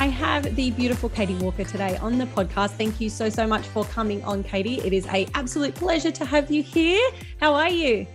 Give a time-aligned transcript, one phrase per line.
[0.00, 2.70] I have the beautiful Caity Walker today on the podcast.
[2.76, 4.78] Thank you so, so much for coming on, Caity.
[4.84, 7.10] It is a absolute pleasure to have you here.
[7.40, 8.06] How are you?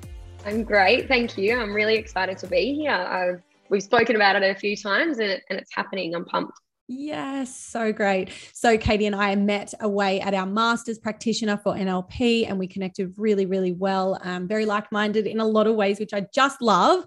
[0.45, 1.09] I'm great.
[1.09, 1.59] Thank you.
[1.59, 2.93] I'm really excited to be here.
[2.93, 6.15] I've, we've spoken about it a few times and, it, and it's happening.
[6.15, 6.57] I'm pumped.
[6.87, 8.29] Yes, so great.
[8.53, 13.13] So, Caity and I met away at our master's practitioner for NLP, and we connected
[13.17, 14.19] really, really well.
[14.21, 17.05] Um, very like minded in a lot of ways, which I just love.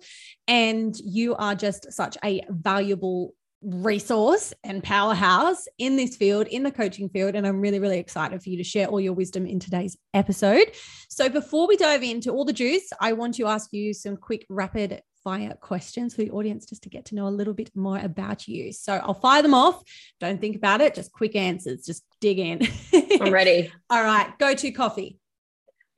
[0.48, 3.34] And you are just such a valuable
[3.67, 7.34] resource and powerhouse in this field, in the coaching field.
[7.34, 10.70] And I'm really, really excited for you to share all your wisdom in today's episode.
[11.09, 14.47] So, before we dive into all the juice, I want to ask you some quick,
[14.48, 17.98] rapid fire questions for the audience just to get to know a little bit more
[17.98, 18.72] about you.
[18.72, 19.83] So, I'll fire them off.
[20.20, 22.67] Don't think about it, just quick answers, just dig in.
[23.20, 23.72] I'm ready.
[23.91, 24.33] all right.
[24.39, 25.19] Go to coffee.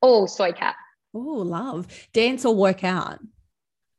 [0.01, 0.77] Oh, soy cat.
[1.15, 1.87] Oh, love.
[2.13, 3.19] Dance or work out?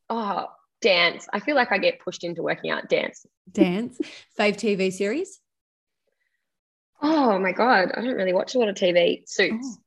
[0.09, 0.47] Oh,
[0.81, 1.27] dance.
[1.33, 3.25] I feel like I get pushed into working out dance.
[3.51, 3.99] Dance.
[4.37, 5.39] Fave TV series?
[7.01, 7.91] Oh my God.
[7.95, 9.27] I don't really watch a lot of TV.
[9.27, 9.77] Suits.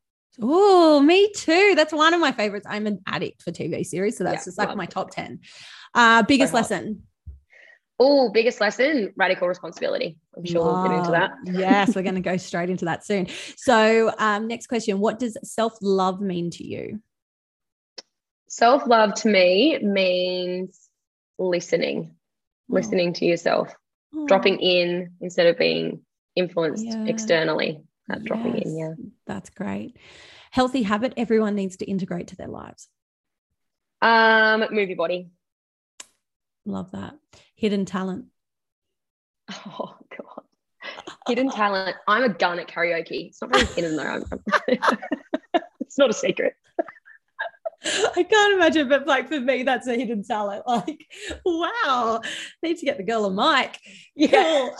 [0.40, 1.74] Oh, me too.
[1.74, 2.66] That's one of my favorites.
[2.68, 4.16] I'm an addict for TV series.
[4.16, 5.40] So that's yeah, just like my top 10.
[5.94, 7.02] Uh, biggest so lesson.
[7.98, 10.16] Oh, biggest lesson radical responsibility.
[10.36, 11.30] I'm sure we'll get into that.
[11.44, 13.28] yes, we're going to go straight into that soon.
[13.56, 17.00] So, um, next question What does self love mean to you?
[18.48, 20.81] Self love to me means
[21.48, 22.14] listening,
[22.70, 22.74] oh.
[22.74, 23.74] listening to yourself,
[24.14, 24.26] oh.
[24.26, 26.02] dropping in instead of being
[26.36, 27.04] influenced yeah.
[27.06, 27.82] externally.
[28.08, 28.28] That's yes.
[28.28, 28.78] dropping in.
[28.78, 28.94] Yeah.
[29.26, 29.97] That's great.
[30.50, 32.88] Healthy habit everyone needs to integrate to their lives.
[34.02, 35.31] Um, movie body.
[36.66, 37.14] Love that.
[37.54, 38.26] Hidden talent.
[39.50, 40.44] Oh God.
[41.26, 41.97] Hidden talent.
[42.08, 43.28] I'm a gun at karaoke.
[43.28, 44.25] It's not very hidden though.
[45.81, 46.54] it's not a secret.
[48.16, 50.65] I can't imagine, but like for me, that's a hidden talent.
[50.72, 51.06] Like,
[51.44, 52.20] wow,
[52.62, 53.78] need to get the girl a mic.
[54.15, 54.70] Yeah.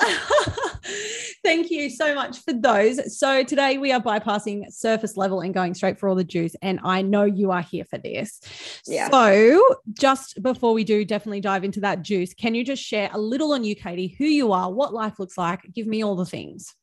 [1.45, 3.19] Thank you so much for those.
[3.19, 6.57] So today we are bypassing surface level and going straight for all the juice.
[6.63, 8.41] And I know you are here for this.
[8.87, 9.11] Yeah.
[9.11, 13.19] So just before we do definitely dive into that juice, can you just share a
[13.19, 15.61] little on you, Caity, who you are, what life looks like?
[15.75, 16.75] Give me all the things.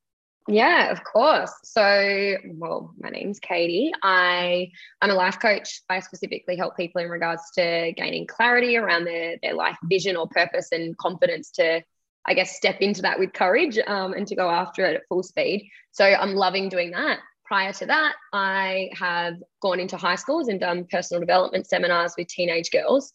[0.48, 1.52] Yeah, of course.
[1.64, 3.92] So, well, my name's Caity.
[4.02, 5.82] I I'm a life coach.
[5.90, 10.28] I specifically help people in regards to gaining clarity around their their life vision or
[10.28, 11.84] purpose and confidence to,
[12.26, 15.22] I guess, step into that with courage um, and to go after it at full
[15.22, 15.70] speed.
[15.92, 17.20] So I'm loving doing that.
[17.46, 22.28] Prior to that, I have gone into high schools and done personal development seminars with
[22.28, 23.12] teenage girls.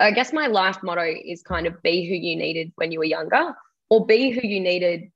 [0.00, 3.04] I guess my life motto is kind of be who you needed when you were
[3.04, 3.54] younger,
[3.90, 5.10] or be who you needed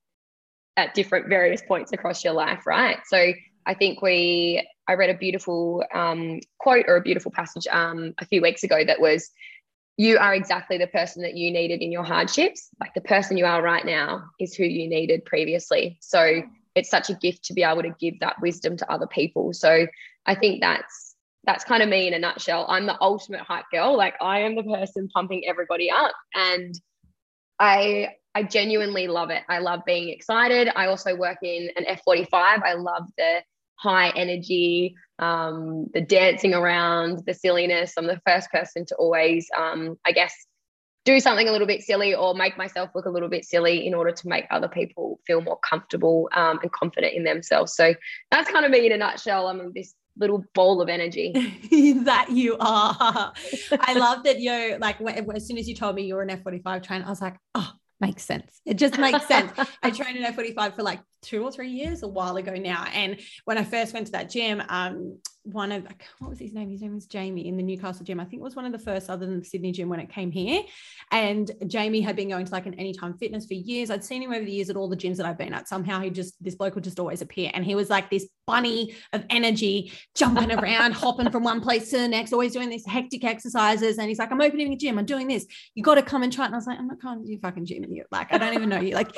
[0.77, 2.99] at different various points across your life, right?
[3.07, 3.33] So
[3.67, 8.27] I think we, I read a beautiful um, quote or a beautiful passage um, a
[8.27, 9.31] few weeks ago that was,
[9.99, 12.71] you are exactly the person that you needed in your hardships.
[12.81, 15.99] Like the person you are right now is who you needed previously.
[16.01, 16.43] So
[16.75, 19.53] it's such a gift to be able to give that wisdom to other people.
[19.53, 19.87] So
[20.25, 22.67] I think that's that's kind of me in a nutshell.
[22.69, 23.97] I'm the ultimate hype girl.
[23.97, 26.13] Like I am the person pumping everybody up.
[26.35, 26.75] And
[27.59, 29.43] I I genuinely love it.
[29.49, 30.71] I love being excited.
[30.75, 32.33] I also work in an F45.
[32.33, 33.43] I love the
[33.77, 37.95] high energy, um, the dancing around, the silliness.
[37.99, 40.35] I'm the first person to always, um, I guess,
[41.05, 43.93] do something a little bit silly or make myself look a little bit silly in
[43.93, 47.75] order to make other people feel more comfortable um, and confident in themselves.
[47.75, 47.95] So
[48.31, 49.49] that's kind of me in a nutshell.
[49.49, 51.33] I'm this little ball of energy
[52.05, 53.33] that you are.
[53.81, 56.83] I love that you're like, as soon as you told me you were an F45
[56.85, 57.73] trainer, I was like, oh,
[58.03, 58.61] makes sense.
[58.67, 59.53] It just makes sense.
[59.83, 62.85] I trained in F45 for like two or three years, a while ago now.
[62.93, 65.87] And when I first went to that gym, um, one of
[66.19, 66.71] what was his name?
[66.71, 68.21] His name was Jamie in the Newcastle gym.
[68.21, 70.09] I think it was one of the first other than the Sydney gym when it
[70.09, 70.63] came here.
[71.11, 73.91] And Jamie had been going to like an anytime fitness for years.
[73.91, 75.69] I'd seen him over the years at all the gyms that I've been at.
[75.69, 77.51] Somehow he just this bloke would just always appear.
[77.55, 81.99] And he was like this bunny of energy, jumping around, hopping from one place to
[81.99, 83.99] the next, always doing these hectic exercises.
[83.99, 85.47] And he's like, I'm opening a gym, I'm doing this.
[85.75, 86.45] You got to come and try.
[86.45, 86.47] It.
[86.47, 87.83] And I was like, I'm not coming to your fucking gym.
[87.83, 88.95] and You like, I don't even know you.
[88.95, 89.15] Like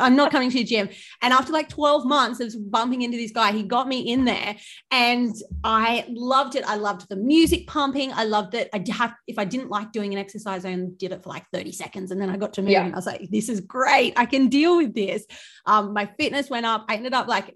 [0.00, 0.88] I'm not coming to your gym.
[1.22, 4.56] And after like 12 months of bumping into this guy, he got me in there
[4.90, 6.64] and I loved it.
[6.64, 8.12] I loved the music pumping.
[8.12, 8.68] I loved it.
[8.72, 11.44] I have, if I didn't like doing an exercise, I only did it for like
[11.52, 12.10] 30 seconds.
[12.10, 12.84] And then I got to move yeah.
[12.84, 14.14] and I was like, this is great.
[14.16, 15.24] I can deal with this.
[15.66, 16.86] Um, my fitness went up.
[16.88, 17.54] I ended up like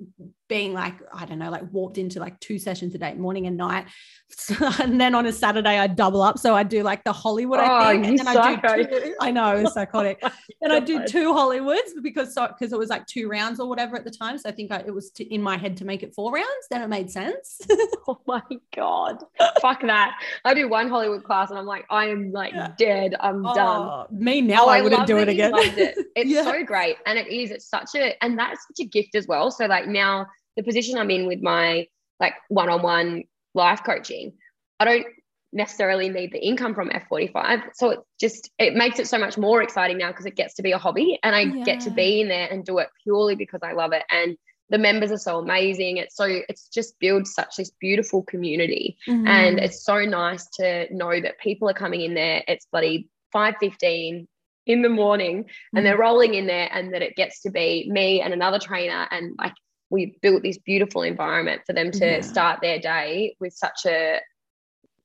[0.48, 3.56] being like, I don't know, like warped into like two sessions a day, morning and
[3.56, 3.86] night.
[4.80, 6.38] and then on a Saturday, I double up.
[6.38, 8.06] So I do like the Hollywood, oh, I think.
[8.06, 10.18] And then I do two, I know, it's psychotic.
[10.22, 10.30] oh
[10.62, 13.96] and I do two Hollywoods because so because it was like two rounds or whatever
[13.96, 14.36] at the time.
[14.38, 16.66] So I think I, it was to, in my head to make it four rounds.
[16.70, 17.60] Then it made sense.
[18.08, 18.42] oh my
[18.74, 19.22] God.
[19.60, 20.18] Fuck that.
[20.44, 22.72] I do one Hollywood class and I'm like, I am like yeah.
[22.76, 23.14] dead.
[23.20, 24.06] I'm oh, done.
[24.10, 25.52] Me now, oh, I, I wouldn't do it again.
[25.54, 26.06] It.
[26.16, 26.44] It's yeah.
[26.44, 26.96] so great.
[27.06, 29.50] And it is, it's such a, and that's such a gift as well.
[29.50, 31.88] So like now, the position I'm in with my
[32.20, 33.24] like one-on-one
[33.54, 34.32] life coaching,
[34.80, 35.06] I don't
[35.52, 37.62] necessarily need the income from F45.
[37.74, 40.62] So it just it makes it so much more exciting now because it gets to
[40.62, 41.64] be a hobby and I yeah.
[41.64, 44.02] get to be in there and do it purely because I love it.
[44.10, 44.36] And
[44.70, 45.98] the members are so amazing.
[45.98, 48.96] It's so it's just builds such this beautiful community.
[49.08, 49.26] Mm-hmm.
[49.26, 52.42] And it's so nice to know that people are coming in there.
[52.48, 54.26] It's bloody 5:15
[54.66, 55.76] in the morning mm-hmm.
[55.76, 56.02] and they're mm-hmm.
[56.02, 59.54] rolling in there and that it gets to be me and another trainer and like
[59.90, 62.20] we built this beautiful environment for them to yeah.
[62.20, 64.20] start their day with such a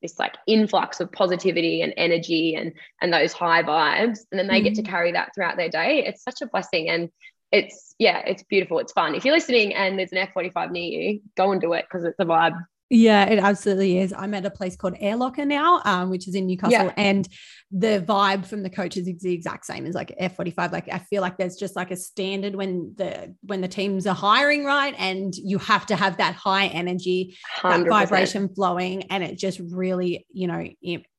[0.01, 2.71] this like influx of positivity and energy and
[3.01, 4.91] and those high vibes and then they mm get to mm-hmm.
[4.91, 7.09] carry that throughout their day it's such a blessing and
[7.51, 11.21] it's yeah it's beautiful it's fun if you're listening and there's an f45 near you
[11.37, 12.57] go and do it because it's a vibe
[12.89, 14.13] yeah, it absolutely is.
[14.13, 16.94] I'm at a place called Airlocker now, um, which is in Newcastle, yeah.
[16.97, 17.27] and
[17.71, 20.71] the vibe from the coaches is the exact same as like F45.
[20.71, 24.15] Like I feel like there's just like a standard when the when the teams are
[24.15, 24.95] hiring, right?
[24.97, 27.83] And you have to have that high energy, 100%.
[27.83, 30.68] that vibration flowing, and it just really, you know,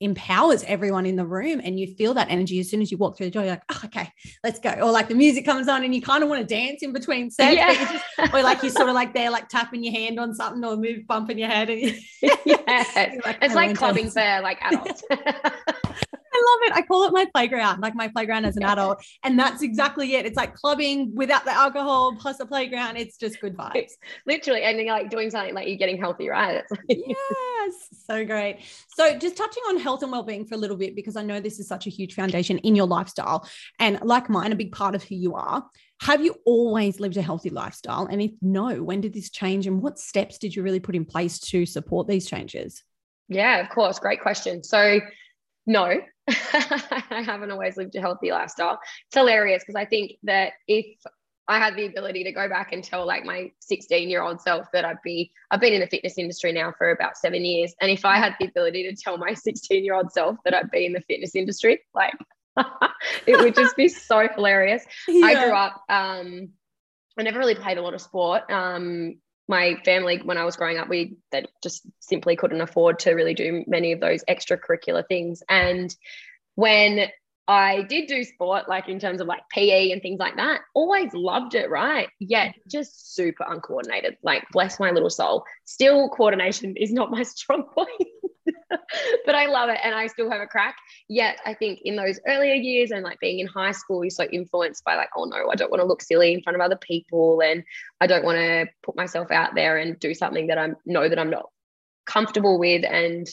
[0.00, 1.60] empowers everyone in the room.
[1.62, 3.44] And you feel that energy as soon as you walk through the door.
[3.44, 4.10] You're like, oh, okay,
[4.42, 4.70] let's go.
[4.70, 7.30] Or like the music comes on, and you kind of want to dance in between
[7.30, 7.74] sets, yeah.
[7.74, 10.76] just, or like you're sort of like they're like tapping your hand on something or
[10.76, 11.59] move bumping your head.
[11.68, 15.02] And yeah, like, it's like clubbing for like adults.
[16.32, 16.72] I love it.
[16.76, 19.04] I call it my playground, like my playground as an adult.
[19.24, 20.24] And that's exactly it.
[20.24, 22.96] It's like clubbing without the alcohol plus the playground.
[22.96, 23.92] It's just good vibes.
[24.26, 24.62] Literally.
[24.62, 26.62] And you're like doing something like you're getting healthy, right?
[26.88, 27.74] yes.
[28.06, 28.60] So great.
[28.94, 31.58] So just touching on health and well-being for a little bit, because I know this
[31.58, 33.46] is such a huge foundation in your lifestyle.
[33.78, 35.66] And like mine, a big part of who you are.
[36.00, 38.06] Have you always lived a healthy lifestyle?
[38.06, 41.04] And if no, when did this change and what steps did you really put in
[41.04, 42.82] place to support these changes?
[43.28, 43.98] Yeah, of course.
[43.98, 44.64] Great question.
[44.64, 45.00] So,
[45.66, 48.78] no, I haven't always lived a healthy lifestyle.
[49.08, 50.86] It's hilarious because I think that if
[51.48, 54.68] I had the ability to go back and tell like my 16 year old self
[54.72, 57.74] that I'd be, I've been in the fitness industry now for about seven years.
[57.80, 60.70] And if I had the ability to tell my 16 year old self that I'd
[60.70, 62.14] be in the fitness industry, like
[63.26, 64.84] it would just be so hilarious.
[65.08, 65.26] Yeah.
[65.26, 66.50] I grew up, um,
[67.18, 68.50] I never really played a lot of sport.
[68.50, 69.16] Um,
[69.48, 73.34] my family, when I was growing up, we that just simply couldn't afford to really
[73.34, 75.42] do many of those extracurricular things.
[75.48, 75.94] And
[76.54, 77.08] when
[77.48, 81.12] I did do sport, like in terms of like PE and things like that, always
[81.12, 82.08] loved it, right?
[82.20, 84.18] Yet just super uncoordinated.
[84.22, 85.44] Like, bless my little soul.
[85.64, 88.08] Still, coordination is not my strong point.
[89.26, 90.76] but I love it and I still have a crack.
[91.08, 94.24] Yet I think in those earlier years and like being in high school, you're so
[94.24, 96.76] influenced by like, oh no, I don't want to look silly in front of other
[96.76, 97.64] people and
[98.00, 101.18] I don't want to put myself out there and do something that I know that
[101.18, 101.46] I'm not
[102.06, 103.28] comfortable with and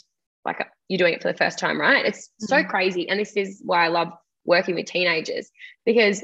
[0.45, 2.05] like you're doing it for the first time, right?
[2.05, 2.45] It's mm-hmm.
[2.45, 3.09] so crazy.
[3.09, 4.09] And this is why I love
[4.45, 5.51] working with teenagers
[5.85, 6.23] because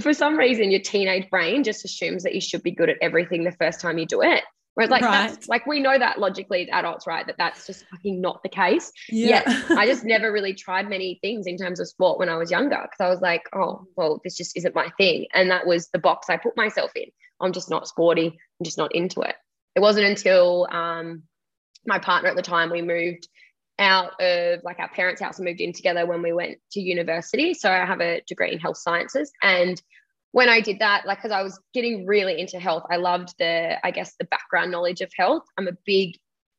[0.00, 3.44] for some reason your teenage brain just assumes that you should be good at everything
[3.44, 4.42] the first time you do it
[4.78, 5.28] Whereas like right.
[5.32, 7.26] that's like we know that logically as adults, right?
[7.26, 8.92] That that's just fucking not the case.
[9.08, 9.42] Yeah.
[9.44, 12.52] Yet I just never really tried many things in terms of sport when I was
[12.52, 15.26] younger because I was like, oh, well, this just isn't my thing.
[15.34, 17.06] And that was the box I put myself in.
[17.40, 18.28] I'm just not sporty.
[18.28, 19.34] I'm just not into it.
[19.74, 21.24] It wasn't until um,
[21.84, 23.26] my partner at the time we moved
[23.80, 27.52] out of like our parents' house and moved in together when we went to university.
[27.52, 29.82] So I have a degree in health sciences and
[30.32, 33.84] when I did that, like, because I was getting really into health, I loved the,
[33.84, 35.44] I guess, the background knowledge of health.
[35.56, 36.16] I'm a big,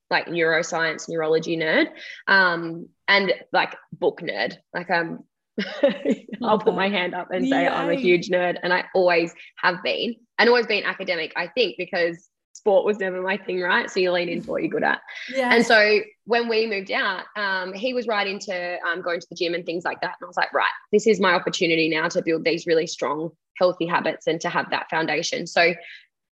[0.09, 1.87] like, neuroscience, neurology nerd,
[2.27, 4.57] um, and like book nerd.
[4.73, 5.23] Like, um,
[6.43, 7.69] I'll put my hand up and say Yay.
[7.69, 11.33] I'm a huge nerd, and I always have been, and always been academic.
[11.35, 13.89] I think because sport was never my thing, right?
[13.89, 14.99] So you lean into what you're good at.
[15.33, 15.53] Yeah.
[15.53, 19.35] And so when we moved out, um, he was right into um, going to the
[19.35, 20.15] gym and things like that.
[20.19, 23.31] And I was like, right, this is my opportunity now to build these really strong,
[23.59, 25.45] healthy habits and to have that foundation.
[25.45, 25.73] So,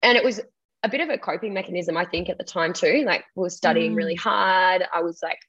[0.01, 0.41] and it was
[0.83, 3.03] a bit of a coping mechanism, I think, at the time too.
[3.05, 3.97] Like, we was studying mm.
[3.97, 4.83] really hard.
[4.93, 5.39] I was like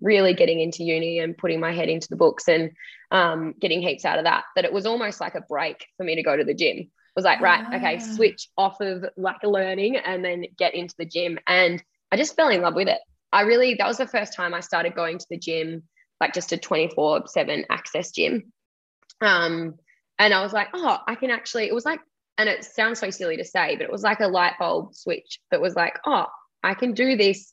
[0.00, 2.70] really getting into uni and putting my head into the books and
[3.10, 6.16] um, getting heaps out of that, that it was almost like a break for me
[6.16, 6.78] to go to the gym.
[6.78, 8.14] It was like, right, okay, ah.
[8.14, 11.38] switch off of like learning and then get into the gym.
[11.46, 12.98] And I just fell in love with it.
[13.32, 15.84] I really, that was the first time I started going to the gym,
[16.20, 18.52] like just a 24 7 access gym.
[19.20, 19.76] Um,
[20.18, 22.00] and I was like, oh, I can actually, it was like,
[22.38, 25.40] and it sounds so silly to say, but it was like a light bulb switch
[25.50, 26.26] that was like, oh,
[26.62, 27.52] I can do this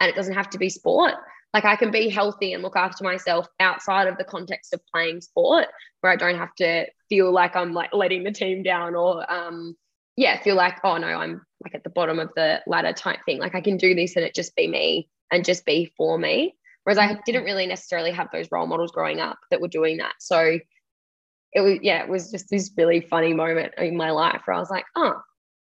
[0.00, 1.14] and it doesn't have to be sport.
[1.52, 5.20] Like I can be healthy and look after myself outside of the context of playing
[5.20, 5.66] sport
[6.00, 9.76] where I don't have to feel like I'm like letting the team down or um
[10.16, 13.38] yeah, feel like, oh no, I'm like at the bottom of the ladder type thing.
[13.38, 16.54] Like I can do this and it just be me and just be for me.
[16.84, 20.14] Whereas I didn't really necessarily have those role models growing up that were doing that.
[20.18, 20.58] So
[21.54, 24.60] it was, yeah, it was just this really funny moment in my life where I
[24.60, 25.20] was like, oh,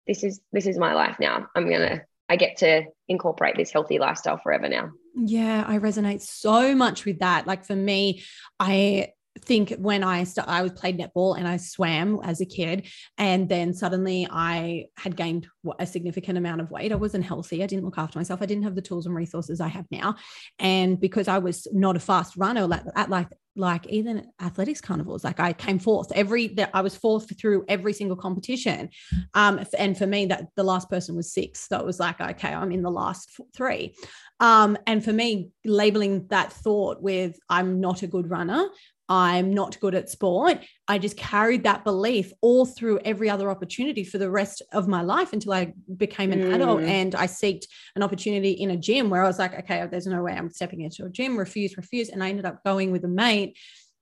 [0.08, 1.48] this is this is my life now.
[1.56, 4.92] I'm gonna I get to incorporate this healthy lifestyle forever now.
[5.16, 7.46] Yeah, I resonate so much with that.
[7.46, 8.24] Like for me,
[8.60, 9.10] I
[9.44, 13.50] think when I st- I was played netball and I swam as a kid, and
[13.50, 15.48] then suddenly I had gained
[15.80, 16.92] a significant amount of weight.
[16.92, 17.64] I wasn't healthy.
[17.64, 18.42] I didn't look after myself.
[18.42, 20.16] I didn't have the tools and resources I have now,
[20.60, 25.26] and because I was not a fast runner like at like like even athletics carnivals
[25.26, 28.90] like i came fourth every i was fourth through every single competition
[29.34, 32.54] um and for me that the last person was six so it was like okay
[32.54, 33.94] i'm in the last three
[34.40, 38.70] um and for me labeling that thought with i'm not a good runner
[39.12, 40.60] I'm not good at sport.
[40.88, 45.02] I just carried that belief all through every other opportunity for the rest of my
[45.02, 46.56] life until I became an mm.
[46.56, 47.66] adult and I seeked
[47.98, 50.80] an opportunity in a gym where I was like, okay, there's no way I'm stepping
[50.80, 52.08] into a gym, refuse, refuse.
[52.08, 53.58] And I ended up going with a mate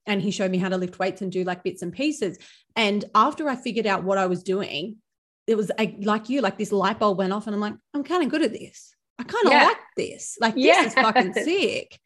[0.06, 2.38] and he showed me how to lift weights and do like bits and pieces.
[2.76, 4.98] And after I figured out what I was doing,
[5.48, 8.22] it was like you, like this light bulb went off and I'm like, I'm kind
[8.22, 8.94] of good at this.
[9.18, 9.64] I kind of yeah.
[9.64, 10.38] like this.
[10.40, 11.98] Like, this is fucking sick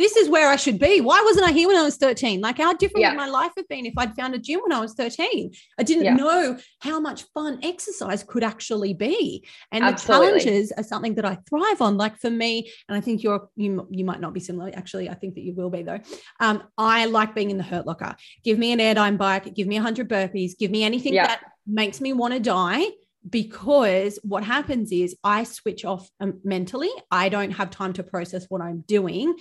[0.00, 1.02] this is where I should be.
[1.02, 2.40] Why wasn't I here when I was 13?
[2.40, 3.10] Like, how different yeah.
[3.10, 5.52] would my life have been if I'd found a gym when I was 13?
[5.78, 6.14] I didn't yeah.
[6.14, 9.46] know how much fun exercise could actually be.
[9.70, 10.26] And Absolutely.
[10.26, 11.98] the challenges are something that I thrive on.
[11.98, 14.70] Like for me, and I think you're you you might not be similar.
[14.74, 15.98] Actually, I think that you will be though.
[16.40, 18.16] Um, I like being in the hurt locker.
[18.42, 21.26] Give me an airdyne bike, give me a hundred burpees, give me anything yeah.
[21.26, 22.86] that makes me want to die
[23.28, 26.90] because what happens is I switch off um, mentally.
[27.10, 29.34] I don't have time to process what I'm doing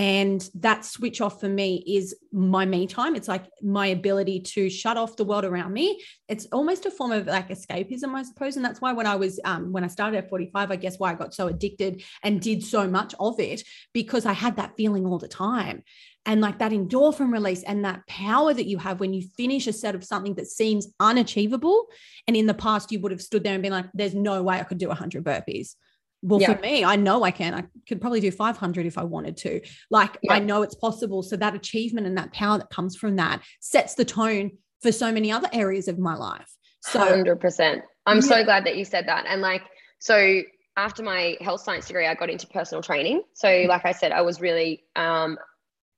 [0.00, 3.14] and that switch off for me is my me time.
[3.14, 6.02] It's like my ability to shut off the world around me.
[6.26, 8.56] It's almost a form of like escapism i suppose.
[8.56, 11.10] And that's why when i was um, when i started at 45 i guess why
[11.10, 15.04] i got so addicted and did so much of it because i had that feeling
[15.04, 15.82] all the time.
[16.24, 19.72] And like that endorphin release and that power that you have when you finish a
[19.74, 21.88] set of something that seems unachievable
[22.26, 24.60] and in the past you would have stood there and been like there's no way
[24.60, 25.74] i could do 100 burpees
[26.22, 26.54] well yeah.
[26.54, 29.60] for me i know i can i could probably do 500 if i wanted to
[29.90, 30.34] like yeah.
[30.34, 33.94] i know it's possible so that achievement and that power that comes from that sets
[33.94, 36.50] the tone for so many other areas of my life
[36.82, 38.20] so 100% i'm yeah.
[38.20, 39.62] so glad that you said that and like
[39.98, 40.40] so
[40.76, 43.68] after my health science degree i got into personal training so mm-hmm.
[43.68, 45.38] like i said i was really um,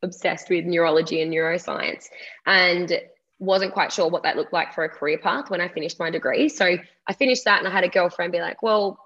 [0.02, 2.06] obsessed with neurology and neuroscience
[2.46, 3.00] and
[3.38, 6.10] wasn't quite sure what that looked like for a career path when I finished my
[6.10, 6.48] degree.
[6.48, 6.76] So
[7.08, 8.98] I finished that and I had a girlfriend be like, well,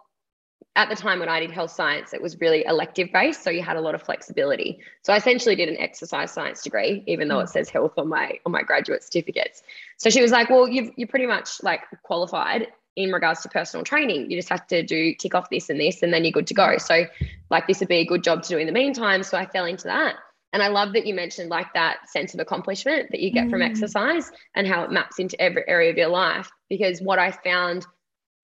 [0.77, 3.43] at the time when I did health science, it was really elective based.
[3.43, 4.79] So you had a lot of flexibility.
[5.03, 8.39] So I essentially did an exercise science degree, even though it says health on my
[8.45, 9.63] on my graduate certificates.
[9.97, 13.85] So she was like, Well, you've you're pretty much like qualified in regards to personal
[13.85, 14.31] training.
[14.31, 16.55] You just have to do tick off this and this, and then you're good to
[16.55, 16.77] go.
[16.77, 17.07] So
[17.51, 19.23] like this would be a good job to do in the meantime.
[19.23, 20.17] So I fell into that.
[20.53, 23.51] And I love that you mentioned like that sense of accomplishment that you get mm.
[23.51, 26.51] from exercise and how it maps into every area of your life.
[26.71, 27.87] Because what I found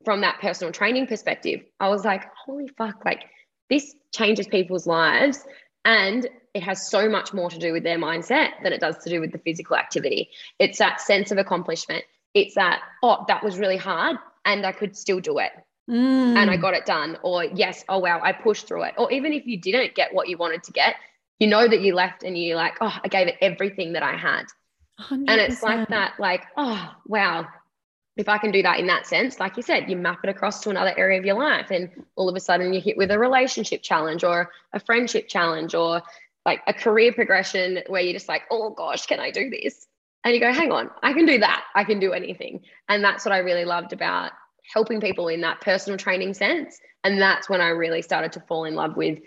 [0.04, 3.24] from that personal training perspective, I was like, holy fuck, like
[3.70, 5.44] this changes people's lives.
[5.84, 9.10] And it has so much more to do with their mindset than it does to
[9.10, 10.30] do with the physical activity.
[10.58, 12.04] It's that sense of accomplishment.
[12.34, 15.52] It's that, oh, that was really hard and I could still do it.
[15.90, 16.36] Mm.
[16.36, 17.18] And I got it done.
[17.22, 18.94] Or, yes, oh, wow, I pushed through it.
[18.96, 20.94] Or even if you didn't get what you wanted to get,
[21.38, 24.16] you know that you left and you're like, oh, I gave it everything that I
[24.16, 24.44] had.
[25.00, 25.24] 100%.
[25.28, 27.48] And it's like that, like, oh, wow,
[28.16, 30.60] if I can do that in that sense, like you said, you map it across
[30.60, 33.18] to another area of your life, and all of a sudden you're hit with a
[33.18, 36.02] relationship challenge or a friendship challenge or
[36.44, 39.86] like a career progression where you're just like, oh gosh, can I do this?
[40.24, 41.64] And you go, hang on, I can do that.
[41.74, 42.60] I can do anything.
[42.88, 44.32] And that's what I really loved about
[44.72, 46.78] helping people in that personal training sense.
[47.04, 49.18] And that's when I really started to fall in love with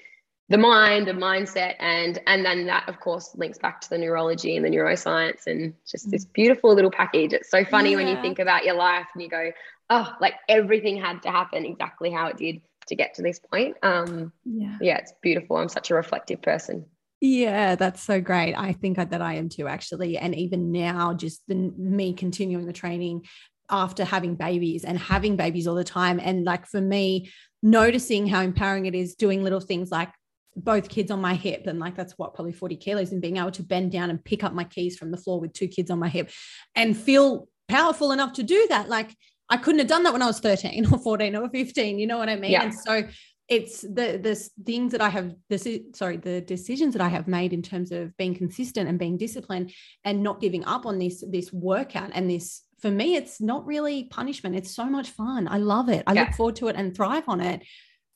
[0.49, 4.55] the mind, the mindset, and and then that of course links back to the neurology
[4.55, 7.33] and the neuroscience and just this beautiful little package.
[7.33, 7.97] It's so funny yeah.
[7.97, 9.51] when you think about your life and you go,
[9.89, 13.75] oh, like everything had to happen exactly how it did to get to this point.
[13.81, 15.57] Um, yeah, yeah, it's beautiful.
[15.57, 16.85] I'm such a reflective person.
[17.21, 18.53] Yeah, that's so great.
[18.53, 20.17] I think that I am too, actually.
[20.17, 23.25] And even now, just the, me continuing the training
[23.69, 26.19] after having babies and having babies all the time.
[26.21, 27.31] And like for me,
[27.63, 30.09] noticing how empowering it is doing little things like
[30.55, 33.51] both kids on my hip and like that's what probably 40 kilos and being able
[33.51, 35.99] to bend down and pick up my keys from the floor with two kids on
[35.99, 36.31] my hip
[36.75, 39.15] and feel powerful enough to do that like
[39.49, 42.17] i couldn't have done that when i was 13 or 14 or 15 you know
[42.17, 42.51] what i mean?
[42.51, 42.63] Yeah.
[42.63, 43.03] and so
[43.47, 44.35] it's the the
[44.65, 48.15] things that I have this sorry the decisions that I have made in terms of
[48.17, 49.71] being consistent and being disciplined
[50.03, 54.05] and not giving up on this this workout and this for me it's not really
[54.05, 54.55] punishment.
[54.55, 55.47] It's so much fun.
[55.47, 56.03] I love it.
[56.07, 56.23] I yeah.
[56.23, 57.61] look forward to it and thrive on it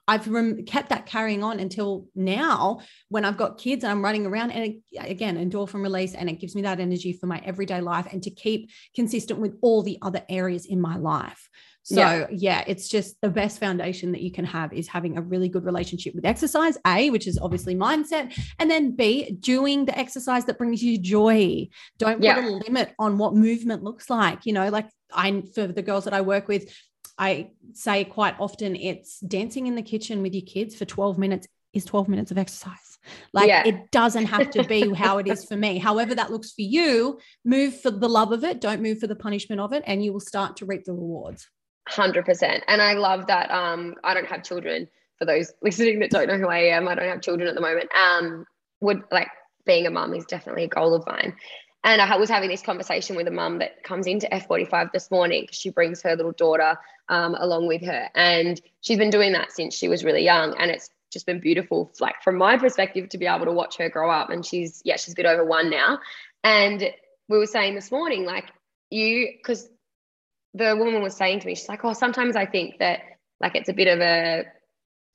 [0.09, 4.25] I've rem- kept that carrying on until now when I've got kids and I'm running
[4.25, 7.79] around and it, again endorphin release and it gives me that energy for my everyday
[7.79, 11.47] life and to keep consistent with all the other areas in my life.
[11.83, 12.27] So yeah.
[12.31, 12.63] yeah.
[12.65, 16.15] it's just the best foundation that you can have is having a really good relationship
[16.15, 20.83] with exercise, A, which is obviously mindset, and then B, doing the exercise that brings
[20.83, 21.67] you joy.
[21.99, 22.35] Don't yeah.
[22.35, 24.45] put a limit on what movement looks like.
[24.45, 26.71] You know, like I for the girls that I work with,
[27.19, 31.47] I say quite often it's dancing in the kitchen with your kids for 12 minutes
[31.73, 32.97] is 12 minutes of exercise.
[33.33, 33.63] Like yeah.
[33.65, 35.77] it doesn't have to be how it is for me.
[35.77, 39.15] However, that looks for you, move for the love of it, don't move for the
[39.15, 41.47] punishment of it, and you will start to reap the rewards.
[41.89, 42.61] 100%.
[42.67, 43.51] And I love that.
[43.51, 44.87] Um, I don't have children.
[45.17, 47.61] For those listening that don't know who I am, I don't have children at the
[47.61, 47.89] moment.
[47.95, 48.45] Um,
[48.81, 49.27] would like
[49.65, 51.35] being a mum is definitely a goal of mine.
[51.83, 55.47] And I was having this conversation with a mum that comes into F45 this morning
[55.51, 56.77] she brings her little daughter
[57.09, 58.09] um, along with her.
[58.15, 60.55] And she's been doing that since she was really young.
[60.57, 63.89] And it's just been beautiful, like from my perspective, to be able to watch her
[63.89, 64.29] grow up.
[64.29, 65.99] And she's, yeah, she's a bit over one now.
[66.43, 66.81] And
[67.27, 68.45] we were saying this morning, like,
[68.89, 69.67] you, because
[70.53, 73.01] the woman was saying to me, she's like, oh, sometimes I think that
[73.41, 74.45] like it's a bit of a,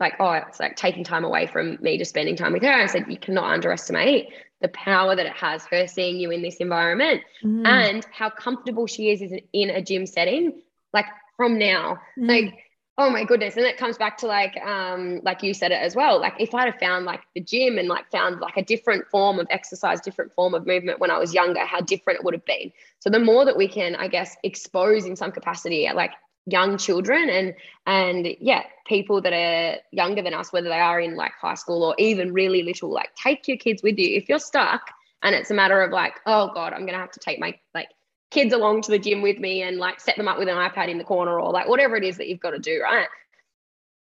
[0.01, 2.73] like, oh, it's like taking time away from me just spending time with her.
[2.73, 4.29] I said, you cannot underestimate
[4.61, 7.67] the power that it has her seeing you in this environment mm.
[7.67, 10.63] and how comfortable she is, is in a gym setting
[10.95, 11.07] like
[11.37, 11.99] from now.
[12.19, 12.29] Mm.
[12.29, 12.59] like
[12.97, 13.57] oh my goodness.
[13.57, 16.21] And it comes back to like um like you said it as well.
[16.21, 19.39] Like if i'd have found like the gym and like found like a different form
[19.39, 22.45] of exercise different form of movement when i was younger how different it would have
[22.45, 22.73] been.
[23.01, 26.13] So the more that we can i guess expose in some capacity like
[26.47, 27.55] young children and
[27.87, 31.83] and yeah people that are younger than us whether they are in like high school
[31.83, 34.17] or even really little like take your kids with you.
[34.17, 34.91] If you're stuck
[35.23, 37.89] and it's a matter of like oh god i'm gonna have to take my like
[38.35, 40.89] kids along to the gym with me and like set them up with an ipad
[40.89, 43.07] in the corner or like whatever it is that you've got to do right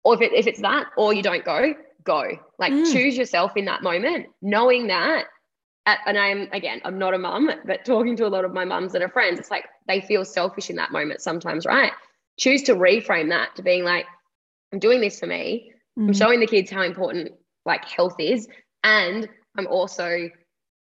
[0.03, 2.23] or if, it, if it's that or you don't go go
[2.59, 2.91] like mm.
[2.91, 5.25] choose yourself in that moment knowing that
[6.05, 8.91] and I'm again, I'm not a mum, but talking to a lot of my mums
[8.91, 11.93] that are friends, it's like they feel selfish in that moment sometimes, right?
[12.37, 14.05] choose to reframe that to being like,
[14.71, 15.71] I'm doing this for me.
[15.97, 16.09] Mm-hmm.
[16.09, 17.31] I'm showing the kids how important
[17.65, 18.47] like health is.
[18.83, 20.29] And I'm also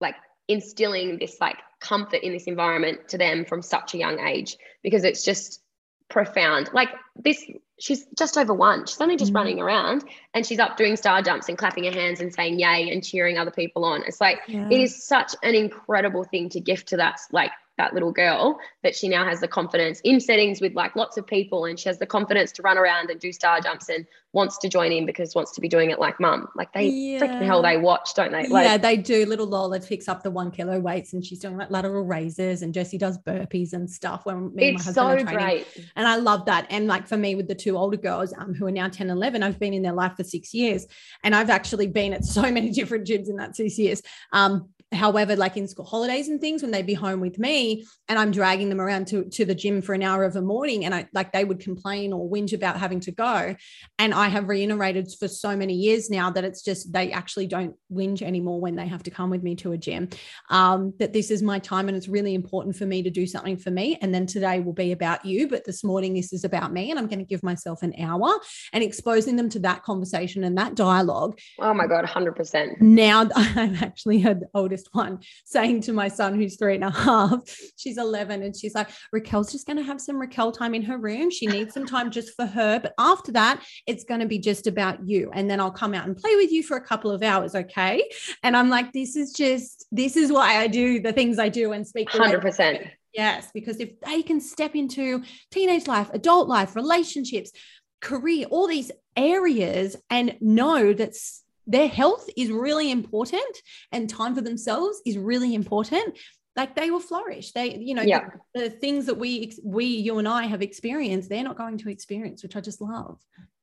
[0.01, 0.17] like
[0.49, 5.05] instilling this like comfort in this environment to them from such a young age because
[5.05, 5.61] it's just
[6.09, 6.71] profound.
[6.73, 7.45] Like this,
[7.79, 8.87] she's just over one.
[8.87, 9.37] She's only just mm-hmm.
[9.37, 12.91] running around and she's up doing star jumps and clapping her hands and saying yay
[12.91, 14.03] and cheering other people on.
[14.07, 14.69] It's like yeah.
[14.71, 17.51] it is such an incredible thing to gift to that like
[17.83, 21.27] that little girl that she now has the confidence in settings with like lots of
[21.27, 24.57] people and she has the confidence to run around and do star jumps and wants
[24.57, 26.49] to join in because wants to be doing it like mum.
[26.57, 27.21] Like they yeah.
[27.21, 28.47] freaking hell they watch don't they?
[28.47, 29.27] Like, yeah they do.
[29.27, 32.73] Little lola picks up the one kilo weights and she's doing like lateral raises and
[32.73, 35.35] jessie does burpees and stuff when me and my husband so are training.
[35.35, 35.89] great.
[35.97, 36.67] And i love that.
[36.71, 39.17] And like for me with the two older girls um, who are now 10 and
[39.17, 40.87] 11 i've been in their life for six years
[41.25, 44.03] and i've actually been at so many different gyms in that six years.
[44.33, 48.19] Um, however like in school holidays and things when they'd be home with me and
[48.19, 50.95] i'm dragging them around to, to the gym for an hour of a morning and
[50.95, 53.55] i like they would complain or whinge about having to go.
[53.99, 57.75] And i have reiterated for so many years now that it's just they actually don't
[57.93, 60.09] whinge anymore when they have to come with me to a gym.
[60.51, 63.57] Um, that this is my time and it's really important for me to do something
[63.57, 63.99] for me.
[64.01, 66.99] And then today will be about you but this morning this is about me and
[66.99, 68.29] i'm going to give myself an hour
[68.73, 71.39] and exposing them to that conversation and that dialogue.
[71.61, 76.35] Oh my god 100% now i've actually had oldest oldest one saying to my son,
[76.35, 77.41] who's three and a half,
[77.77, 80.99] she's 11, and she's like, Raquel's just going to have some Raquel time in her
[80.99, 81.31] room.
[81.31, 82.81] She needs some time just for her.
[82.81, 85.31] But after that, it's going to be just about you.
[85.35, 87.55] And then I'll come out and play with you for a couple of hours.
[87.55, 88.09] Okay.
[88.43, 91.73] And I'm like, this is just, this is why I do the things I do
[91.73, 92.11] and speak.
[92.11, 92.91] 100%.
[93.13, 97.53] Yes, because if they can step into teenage life, adult life, relationships,
[98.01, 103.57] career, all these areas and know that's their health is really important
[103.93, 106.19] and time for themselves is really important
[106.57, 108.29] like they will flourish they you know yeah.
[108.55, 111.89] the, the, things that we we you and i have experienced they're not going to
[111.89, 113.19] experience which i just love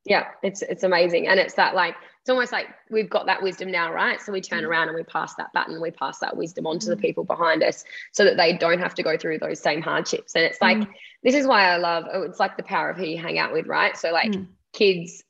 [0.06, 1.28] Yeah, it's it's amazing.
[1.28, 4.20] And it's that like it's almost like we've got that wisdom now, right?
[4.22, 4.68] So we turn mm.
[4.68, 6.90] around and we pass that baton, we pass that wisdom on to mm.
[6.90, 7.84] the people behind us
[8.14, 10.36] so that they don't have to go through those same hardships.
[10.36, 10.88] And it's like, mm.
[11.24, 13.52] this is why I love, oh, it's like the power of who you hang out
[13.52, 13.96] with, right?
[13.98, 14.48] So, like, mm.
[14.74, 15.24] kids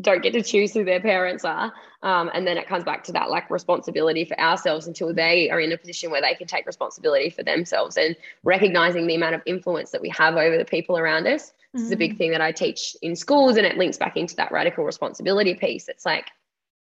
[0.00, 1.72] don't get to choose who their parents are.
[2.02, 5.60] Um, and then it comes back to that like responsibility for ourselves until they are
[5.60, 9.42] in a position where they can take responsibility for themselves and recognizing the amount of
[9.46, 11.52] influence that we have over the people around us.
[11.72, 11.86] This mm-hmm.
[11.86, 12.18] is a big mm.
[12.18, 15.88] thing that I teach in schools and it links back into that radical responsibility piece.
[15.88, 16.26] It's like,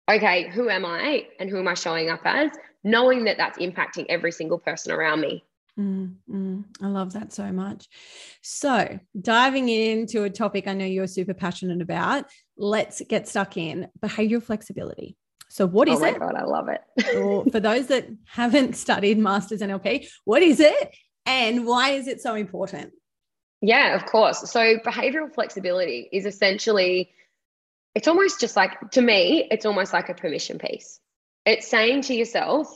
[0.10, 2.52] okay, who am I and who am I showing up as?
[2.84, 5.44] Knowing that that's impacting every single person around me.
[5.80, 7.88] Mm, mm, I love that so much.
[8.42, 12.26] So, diving into a topic I know you're super passionate about,
[12.58, 15.16] let's get stuck in behavioral flexibility.
[15.50, 16.16] So, what is it?
[16.16, 16.34] Oh my it?
[16.34, 17.16] God, I love it.
[17.16, 22.22] or for those that haven't studied Masters NLP, what is it and why is it
[22.22, 22.92] so important?
[23.62, 24.50] Yeah, of course.
[24.52, 27.12] So, behavioral flexibility is essentially,
[27.94, 31.00] it's almost just like, to me, it's almost like a permission piece.
[31.46, 32.76] It's saying to yourself,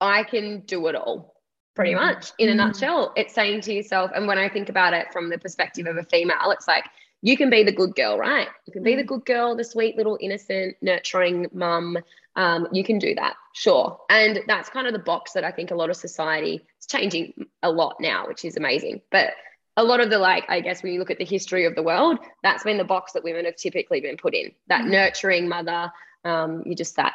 [0.00, 1.36] I can do it all
[1.76, 2.04] pretty mm-hmm.
[2.04, 2.56] much in a mm.
[2.56, 3.12] nutshell.
[3.16, 6.02] It's saying to yourself, and when I think about it from the perspective of a
[6.02, 6.84] female, it's like
[7.26, 8.46] you can be the good girl, right?
[8.66, 9.08] You can be the mm.
[9.08, 11.98] good girl, the sweet little innocent, nurturing mum.
[12.36, 13.98] Um, you can do that, sure.
[14.08, 17.48] And that's kind of the box that I think a lot of society is changing
[17.64, 19.00] a lot now, which is amazing.
[19.10, 19.30] But
[19.76, 21.82] a lot of the like, I guess when you look at the history of the
[21.82, 24.52] world, that's been the box that women have typically been put in.
[24.68, 24.90] That mm.
[24.90, 25.90] nurturing mother,
[26.24, 27.14] um, you're just that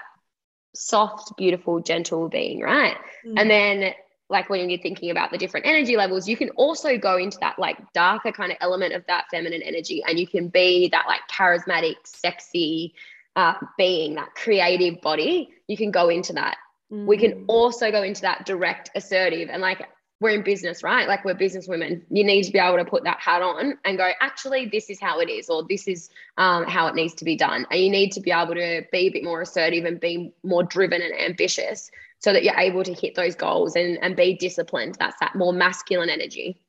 [0.75, 2.97] soft, beautiful, gentle being, right?
[3.25, 3.33] Mm.
[3.37, 3.93] And then
[4.31, 7.59] like when you're thinking about the different energy levels, you can also go into that
[7.59, 11.21] like darker kind of element of that feminine energy, and you can be that like
[11.29, 12.95] charismatic, sexy
[13.35, 15.51] uh, being, that creative body.
[15.67, 16.57] You can go into that.
[16.91, 17.05] Mm.
[17.05, 17.45] We can mm.
[17.47, 19.87] also go into that direct, assertive, and like
[20.21, 21.07] we're in business, right?
[21.07, 22.05] Like we're business women.
[22.11, 24.99] You need to be able to put that hat on and go, actually, this is
[24.99, 27.65] how it is, or this is um, how it needs to be done.
[27.71, 30.63] And you need to be able to be a bit more assertive and be more
[30.63, 31.89] driven and ambitious
[32.21, 34.95] so that you're able to hit those goals and, and be disciplined.
[34.99, 36.61] That's that more masculine energy.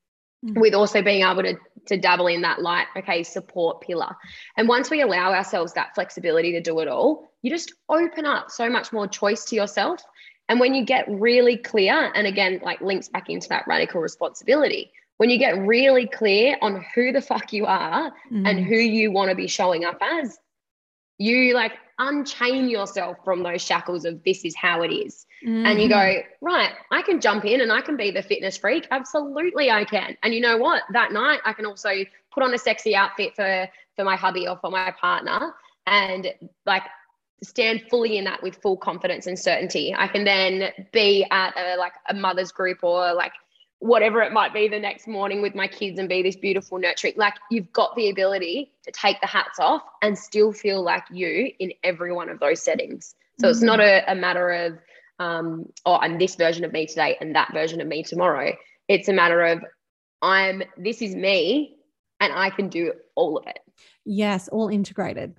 [0.44, 0.60] Mm-hmm.
[0.60, 4.16] With also being able to, to dabble in that light, okay, support pillar.
[4.56, 8.50] And once we allow ourselves that flexibility to do it all, you just open up
[8.50, 10.02] so much more choice to yourself.
[10.48, 14.90] And when you get really clear, and again, like links back into that radical responsibility,
[15.18, 18.44] when you get really clear on who the fuck you are mm-hmm.
[18.44, 20.36] and who you want to be showing up as,
[21.18, 25.26] you like unchain yourself from those shackles of this is how it is.
[25.46, 25.66] Mm-hmm.
[25.66, 26.44] And you go, mm-hmm.
[26.44, 28.86] right, I can jump in and I can be the fitness freak.
[28.90, 30.16] Absolutely, I can.
[30.22, 30.82] And you know what?
[30.92, 31.90] That night, I can also
[32.32, 35.54] put on a sexy outfit for for my hubby or for my partner,
[35.86, 36.32] and
[36.66, 36.82] like
[37.42, 39.94] stand fully in that with full confidence and certainty.
[39.96, 43.32] I can then be at a like a mother's group or like
[43.82, 47.14] whatever it might be the next morning with my kids and be this beautiful nurturing
[47.16, 51.50] like you've got the ability to take the hats off and still feel like you
[51.58, 53.16] in every one of those settings.
[53.40, 53.50] So mm-hmm.
[53.50, 54.78] it's not a, a matter of
[55.18, 58.52] um oh i'm this version of me today and that version of me tomorrow.
[58.86, 59.64] It's a matter of
[60.22, 61.74] i'm this is me
[62.20, 63.58] and i can do all of it.
[64.04, 65.34] Yes all integrated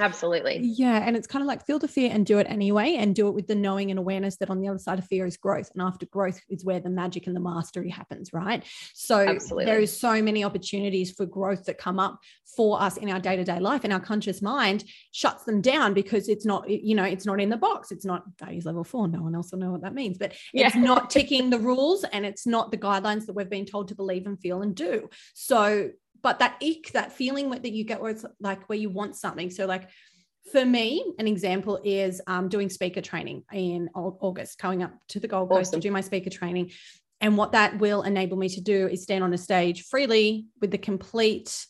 [0.00, 0.60] Absolutely.
[0.62, 1.02] Yeah.
[1.04, 3.34] And it's kind of like feel the fear and do it anyway, and do it
[3.34, 5.70] with the knowing and awareness that on the other side of fear is growth.
[5.74, 8.64] And after growth is where the magic and the mastery happens, right?
[8.94, 9.64] So Absolutely.
[9.64, 12.20] there is so many opportunities for growth that come up
[12.56, 13.84] for us in our day-to-day life.
[13.84, 17.50] And our conscious mind shuts them down because it's not, you know, it's not in
[17.50, 17.90] the box.
[17.90, 19.08] It's not values level four.
[19.08, 22.24] No one else will know what that means, but it's not ticking the rules and
[22.24, 25.08] it's not the guidelines that we've been told to believe and feel and do.
[25.34, 25.90] So
[26.22, 29.50] but that ick, that feeling that you get where it's like where you want something.
[29.50, 29.88] So like
[30.50, 35.28] for me, an example is um, doing speaker training in August, going up to the
[35.28, 35.80] Gold Coast awesome.
[35.80, 36.72] to do my speaker training.
[37.20, 40.70] And what that will enable me to do is stand on a stage freely with
[40.70, 41.66] the complete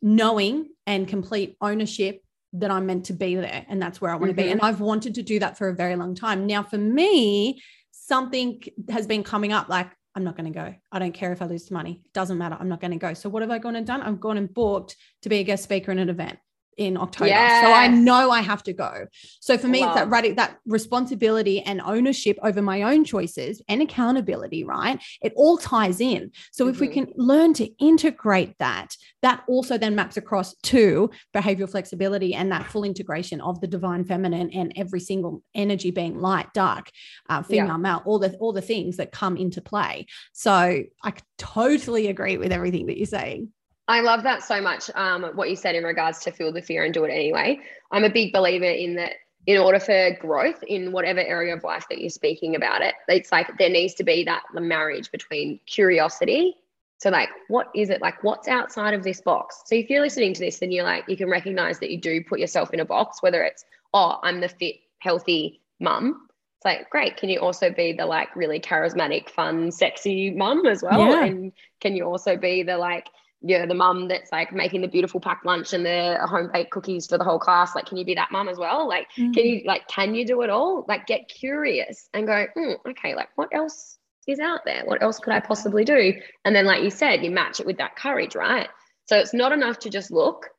[0.00, 2.22] knowing and complete ownership
[2.54, 3.66] that I'm meant to be there.
[3.68, 4.38] And that's where I want mm-hmm.
[4.38, 4.50] to be.
[4.50, 6.46] And I've wanted to do that for a very long time.
[6.46, 10.74] Now, for me, something has been coming up like I'm not going to go.
[10.90, 12.02] I don't care if I lose money.
[12.04, 12.56] It doesn't matter.
[12.58, 13.14] I'm not going to go.
[13.14, 14.02] So what have I gone and done?
[14.02, 16.38] I've gone and booked to be a guest speaker in an event
[16.76, 17.28] in October.
[17.28, 17.64] Yes.
[17.64, 19.06] So I know I have to go.
[19.40, 19.90] So for me, Love.
[19.90, 25.00] it's that right, that responsibility and ownership over my own choices and accountability, right?
[25.22, 26.32] It all ties in.
[26.52, 26.74] So mm-hmm.
[26.74, 27.04] if we mm-hmm.
[27.04, 32.66] can learn to integrate that, that also then maps across to behavioral flexibility and that
[32.66, 36.90] full integration of the divine feminine and every single energy being light, dark,
[37.28, 37.76] uh, female, yeah.
[37.76, 40.06] male, all the all the things that come into play.
[40.32, 43.52] So I totally agree with everything that you're saying.
[43.90, 44.84] I love that so much.
[44.94, 47.58] Um, what you said in regards to feel the fear and do it anyway.
[47.90, 49.14] I'm a big believer in that.
[49.46, 53.32] In order for growth in whatever area of life that you're speaking about it, it's
[53.32, 56.54] like there needs to be that the marriage between curiosity
[57.00, 58.02] So, like, what is it?
[58.02, 59.62] Like, what's outside of this box?
[59.64, 62.22] So, if you're listening to this, then you're like, you can recognize that you do
[62.22, 66.28] put yourself in a box, whether it's, oh, I'm the fit, healthy mum.
[66.58, 67.16] It's like, great.
[67.16, 71.08] Can you also be the like really charismatic, fun, sexy mum as well?
[71.08, 71.24] Yeah.
[71.24, 73.06] And can you also be the like,
[73.42, 77.06] you're the mum that's like making the beautiful packed lunch and the home baked cookies
[77.06, 77.74] for the whole class.
[77.74, 78.86] Like, can you be that mum as well?
[78.88, 79.34] Like, Mm.
[79.34, 80.84] can you like, can you do it all?
[80.88, 84.82] Like, get curious and go, mm, okay, like, what else is out there?
[84.84, 86.14] What else could I possibly do?
[86.44, 88.68] And then, like you said, you match it with that courage, right?
[89.06, 90.50] So it's not enough to just look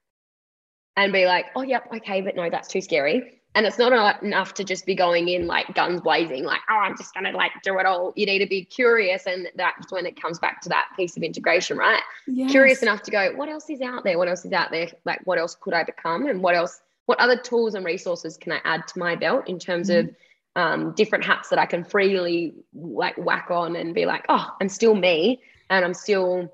[0.98, 3.41] and be like, oh, yep, okay, but no, that's too scary.
[3.54, 6.96] And it's not enough to just be going in like guns blazing, like, oh, I'm
[6.96, 8.14] just going to like do it all.
[8.16, 9.26] You need to be curious.
[9.28, 12.02] And that's when it comes back to that piece of integration, right?
[12.28, 12.50] Yes.
[12.50, 14.18] Curious enough to go, what else is out there?
[14.18, 14.88] What else is out there?
[15.04, 16.28] Like, what else could I become?
[16.28, 19.60] And what else, what other tools and resources can I add to my belt in
[19.60, 20.10] terms of
[20.56, 24.70] um, different hats that I can freely like whack on and be like, oh, I'm
[24.70, 26.50] still me and I'm still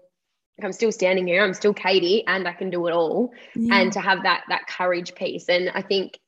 [0.64, 1.44] I'm still standing here.
[1.44, 3.32] I'm still Caity and I can do it all.
[3.56, 3.76] Yeah.
[3.76, 5.48] And to have that that courage piece.
[5.50, 6.20] And I think,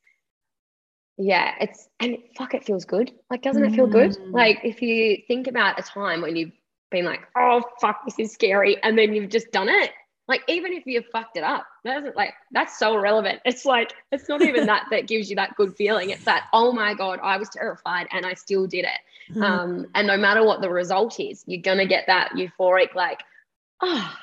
[1.20, 3.12] yeah, it's and fuck, it feels good.
[3.30, 4.12] Like, doesn't it feel good?
[4.12, 4.32] Mm.
[4.32, 6.54] Like if you think about a time when you've
[6.92, 9.92] been like, oh fuck, this is scary, and then you've just done it.
[10.30, 13.42] Like even if you've fucked it up, that doesn't like that's so irrelevant.
[13.44, 16.12] It's like it's not even that that gives you that good feeling.
[16.12, 19.34] It's that oh my god, I was terrified and I still did it.
[19.36, 19.44] Mhm.
[19.44, 23.24] Um, and no matter what the result is, you're gonna get that euphoric like
[23.82, 24.16] oh,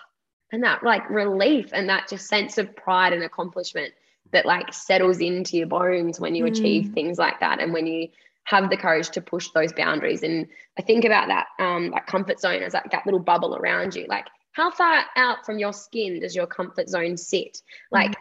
[0.51, 3.93] and that like relief and that just sense of pride and accomplishment
[4.33, 6.49] that like settles into your bones when you Mm.
[6.49, 8.09] achieve things like that and when you
[8.45, 10.23] have the courage to push those boundaries.
[10.23, 10.47] And
[10.79, 14.07] I think about that um, that comfort zone as like that little bubble around you,
[14.09, 17.59] like how far out from your skin does your comfort zone sit?
[17.91, 18.17] Like,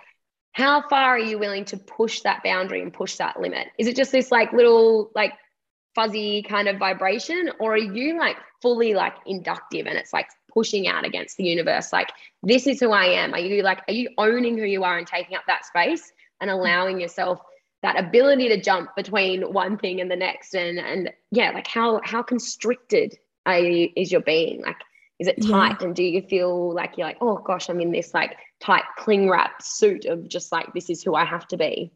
[0.52, 3.68] how far are you willing to push that boundary and push that limit?
[3.78, 5.34] Is it just this like little, like
[5.96, 10.88] fuzzy kind of vibration, or are you like fully like inductive and it's like pushing
[10.88, 11.94] out against the universe?
[11.94, 12.10] Like,
[12.42, 13.34] this is who I am.
[13.36, 16.50] Are you like, are you owning who you are and taking up that space and
[16.50, 17.40] allowing yourself?
[17.84, 22.02] that ability to jump between one thing and the next and and yeah like how
[22.04, 23.16] how constricted
[23.46, 24.78] are you, is your being like
[25.20, 25.52] is it Yeah.
[25.52, 28.82] tight and do you feel like you're like oh gosh i'm in this like tight
[28.98, 31.92] cling wrap suit of just like this is who i have to be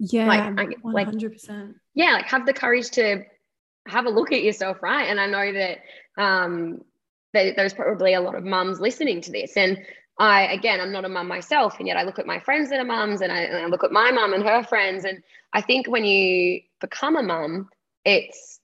[0.00, 1.76] yeah, like, like- hundred percent.
[1.94, 3.22] yeah like have the courage to
[3.86, 5.78] have a look at yourself right and i know that
[6.20, 6.80] um
[7.34, 9.78] that there's probably a lot of mums listening to this and
[10.18, 12.80] i again i'm not a mum myself and yet i look at my friends that
[12.80, 15.60] are mums and I, and I look at my mum and her friends and i
[15.60, 17.68] think when you become a mum
[18.04, 18.60] it's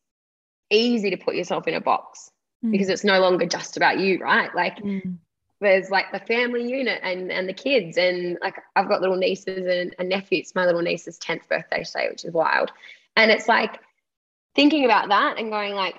[0.71, 2.31] easy to put yourself in a box
[2.65, 2.71] Mm.
[2.71, 5.19] because it's no longer just about you right like Mm.
[5.61, 9.67] there's like the family unit and and the kids and like I've got little nieces
[9.67, 10.39] and a nephew.
[10.39, 12.71] It's my little niece's 10th birthday today, which is wild.
[13.17, 13.79] And it's like
[14.55, 15.97] thinking about that and going like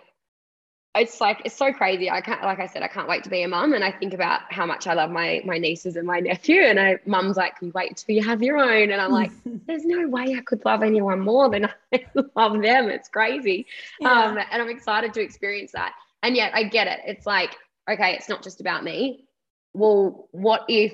[0.96, 2.10] it's like it's so crazy.
[2.10, 3.74] I can't like I said, I can't wait to be a mum.
[3.74, 6.62] And I think about how much I love my my nieces and my nephew.
[6.62, 8.92] And I mum's like, you wait till you have your own?
[8.92, 9.32] And I'm like,
[9.68, 12.90] there's no way I could love anyone more than I love them.
[12.90, 13.68] It's crazy.
[14.04, 15.94] Um, and I'm excited to experience that.
[16.24, 17.02] And yet I get it.
[17.06, 17.56] It's like,
[17.90, 19.26] okay, it's not just about me.
[19.74, 20.94] Well, what if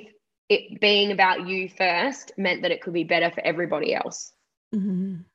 [0.50, 4.34] it being about you first meant that it could be better for everybody else?
[4.74, 5.26] Mhm.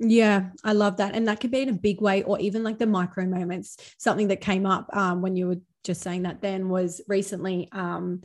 [0.00, 1.14] Yeah, I love that.
[1.14, 3.76] And that could be in a big way, or even like the micro moments.
[3.98, 8.22] Something that came up um, when you were just saying that then was recently um,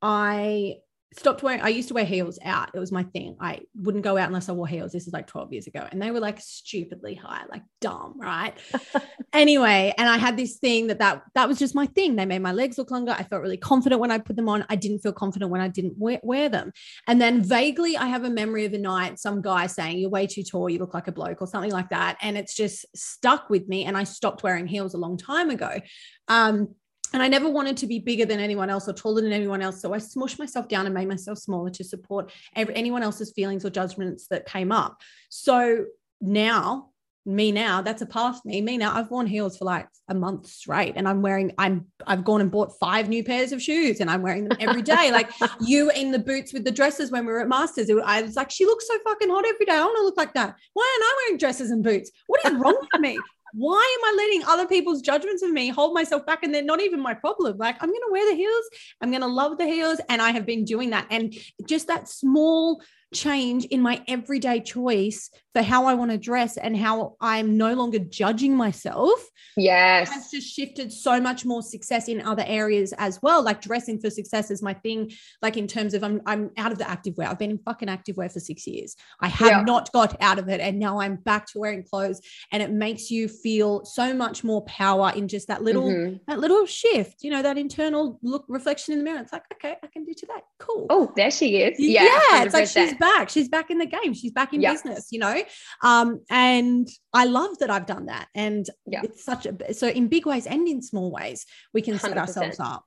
[0.00, 0.76] I
[1.18, 2.70] stopped wearing, I used to wear heels out.
[2.72, 3.36] It was my thing.
[3.40, 4.92] I wouldn't go out unless I wore heels.
[4.92, 5.86] This is like 12 years ago.
[5.90, 8.54] And they were like stupidly high, like dumb, right?
[9.32, 12.14] anyway, and I had this thing that, that that was just my thing.
[12.14, 13.12] They made my legs look longer.
[13.12, 14.64] I felt really confident when I put them on.
[14.68, 16.72] I didn't feel confident when I didn't wear, wear them.
[17.08, 20.28] And then vaguely, I have a memory of a night, some guy saying, You're way
[20.28, 22.18] too tall, you look like a bloke, or something like that.
[22.22, 23.84] And it's just stuck with me.
[23.84, 25.80] And I stopped wearing heels a long time ago.
[26.28, 26.76] Um,
[27.12, 29.80] and I never wanted to be bigger than anyone else or taller than anyone else.
[29.80, 33.64] So I smushed myself down and made myself smaller to support every, anyone else's feelings
[33.64, 35.00] or judgments that came up.
[35.28, 35.86] So
[36.20, 36.90] now,
[37.26, 38.62] me now, that's a past me.
[38.62, 41.52] Me now, I've worn heels for like a month straight, and I'm wearing.
[41.58, 41.86] I'm.
[42.06, 45.10] I've gone and bought five new pairs of shoes, and I'm wearing them every day.
[45.12, 47.90] like you in the boots with the dresses when we were at Masters.
[47.90, 49.72] It, I was like, she looks so fucking hot every day.
[49.72, 50.56] I want to look like that.
[50.72, 52.10] Why aren't I wearing dresses and boots?
[52.26, 53.18] What is wrong with me?
[53.52, 56.42] Why am I letting other people's judgments of me hold myself back?
[56.42, 57.56] And they're not even my problem.
[57.58, 58.64] Like, I'm going to wear the heels.
[59.00, 60.00] I'm going to love the heels.
[60.08, 61.06] And I have been doing that.
[61.10, 61.34] And
[61.66, 66.76] just that small change in my everyday choice for how I want to dress and
[66.76, 69.20] how I'm no longer judging myself.
[69.56, 70.08] Yes.
[70.08, 73.42] Has just shifted so much more success in other areas as well.
[73.42, 75.10] Like dressing for success is my thing.
[75.42, 77.28] Like in terms of I'm I'm out of the active wear.
[77.28, 78.94] I've been in fucking active wear for six years.
[79.20, 79.62] I have yeah.
[79.62, 80.60] not got out of it.
[80.60, 82.20] And now I'm back to wearing clothes.
[82.52, 86.16] And it makes you feel so much more power in just that little, mm-hmm.
[86.28, 89.20] that little shift, you know, that internal look reflection in the mirror.
[89.20, 90.32] It's like, okay, I can do today.
[90.58, 90.86] Cool.
[90.90, 91.78] Oh, there she is.
[91.80, 92.04] Yeah.
[92.04, 92.44] Yeah.
[92.44, 93.28] It's like she's back.
[93.30, 94.14] She's back in the game.
[94.14, 95.42] She's back in business, you know?
[95.82, 98.28] Um, and I love that I've done that.
[98.34, 99.04] And yep.
[99.04, 102.00] it's such a, so in big ways and in small ways, we can 100%.
[102.00, 102.84] set ourselves up.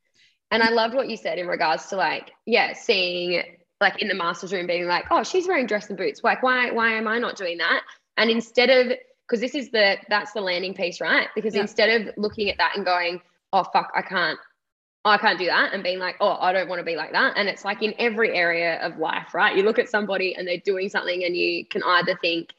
[0.52, 3.44] And I loved what you said in regards to like, yeah, seeing
[3.82, 6.22] like in the master's room being like, oh, she's wearing dress and boots.
[6.24, 7.82] Like, why, why am I not doing that?
[8.16, 8.98] And instead of,
[9.28, 11.28] because this is the, that's the landing piece, right?
[11.36, 11.62] Because yeah.
[11.62, 13.20] instead of looking at that and going,
[13.52, 14.40] oh, fuck, I can't,
[15.06, 17.34] I can't do that and being like, oh, I don't want to be like that.
[17.36, 19.56] And it's like in every area of life, right?
[19.56, 22.54] You look at somebody and they're doing something and you can either think,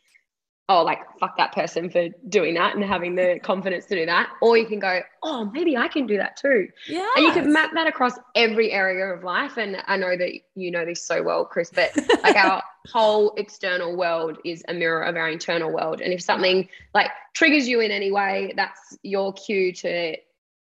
[0.68, 4.28] oh, like, fuck that person for doing that and having the confidence to do that.
[4.42, 6.68] Or you can go, oh, maybe I can do that too.
[6.86, 7.06] Yeah.
[7.16, 9.56] And you can map that across every area of life.
[9.56, 13.96] And I know that you know this so well, Chris, but like our whole external
[13.96, 16.02] world is a mirror of our internal world.
[16.02, 20.16] And if something like triggers you in any way, that's your cue to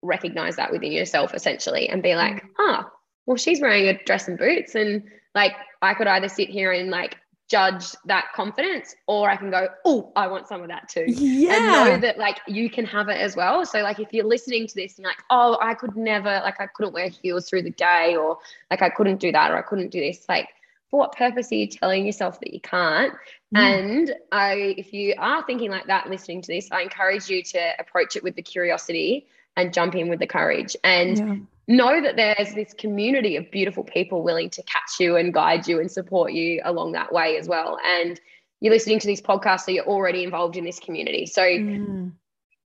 [0.03, 2.49] recognize that within yourself essentially and be like, mm.
[2.59, 2.91] ah,
[3.27, 4.75] well, she's wearing a dress and boots.
[4.75, 7.17] And like, I could either sit here and like
[7.49, 11.07] judge that confidence or I can go, oh, I want some of that too.
[11.09, 11.57] Yeah.
[11.57, 13.65] And know that like you can have it as well.
[13.65, 16.67] So like if you're listening to this and like, oh, I could never, like I
[16.67, 18.39] couldn't wear heels through the day or
[18.71, 20.49] like I couldn't do that or I couldn't do this, like
[20.91, 23.15] for what purpose are you telling yourself that you can't?
[23.55, 23.59] Mm.
[23.59, 27.73] And I if you are thinking like that listening to this, I encourage you to
[27.79, 29.27] approach it with the curiosity
[29.59, 31.37] and jump in with the courage and yeah.
[31.67, 35.81] know that there's this community of beautiful people willing to catch you and guide you
[35.81, 37.77] and support you along that way as well.
[37.85, 38.19] And
[38.61, 41.27] you're listening to these podcasts, so you're already involved in this community.
[41.27, 42.13] So mm.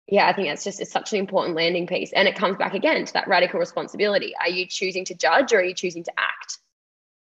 [0.06, 2.12] yeah, I think that's just it's such an important landing piece.
[2.12, 4.34] And it comes back again to that radical responsibility.
[4.38, 6.58] Are you choosing to judge or are you choosing to act?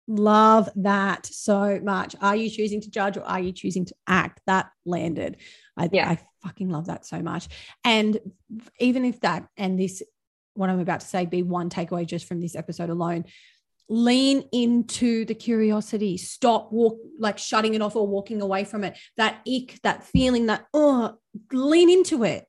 [0.07, 2.15] Love that so much.
[2.21, 4.39] Are you choosing to judge or are you choosing to act?
[4.47, 5.37] That landed.
[5.77, 6.09] I, yeah.
[6.09, 7.47] I fucking love that so much.
[7.84, 8.17] And
[8.80, 10.02] even if that and this,
[10.54, 13.25] what I'm about to say, be one takeaway just from this episode alone,
[13.89, 16.17] lean into the curiosity.
[16.17, 18.97] Stop walk like shutting it off or walking away from it.
[19.17, 21.15] That ick, that feeling, that oh,
[21.52, 22.45] lean into it.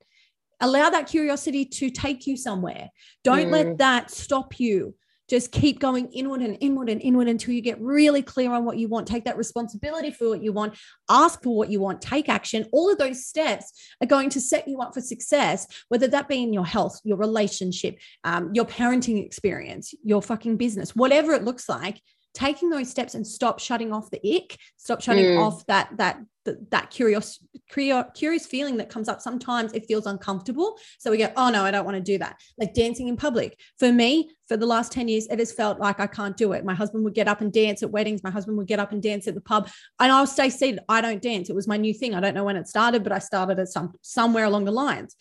[0.59, 2.89] Allow that curiosity to take you somewhere.
[3.23, 3.51] Don't mm.
[3.51, 4.93] let that stop you
[5.31, 8.77] just keep going inward and inward and inward until you get really clear on what
[8.77, 9.07] you want.
[9.07, 10.77] Take that responsibility for what you want,
[11.09, 12.65] ask for what you want, take action.
[12.73, 16.43] All of those steps are going to set you up for success, whether that be
[16.43, 21.69] in your health, your relationship, um, your parenting experience, your fucking business, whatever it looks
[21.69, 22.01] like
[22.33, 25.39] taking those steps and stop shutting off the ick stop shutting mm.
[25.39, 30.77] off that that that curious curious feeling that comes up sometimes it feels uncomfortable.
[30.99, 32.39] So we go oh no i don't want to do that.
[32.57, 33.59] Like dancing in public.
[33.79, 36.65] For me for the last 10 years it has felt like i can't do it.
[36.65, 38.23] My husband would get up and dance at weddings.
[38.23, 39.69] My husband would get up and dance at the pub.
[39.99, 40.81] And i'll stay seated.
[40.89, 41.49] I don't dance.
[41.49, 42.15] It was my new thing.
[42.15, 45.15] I don't know when it started but i started at some somewhere along the lines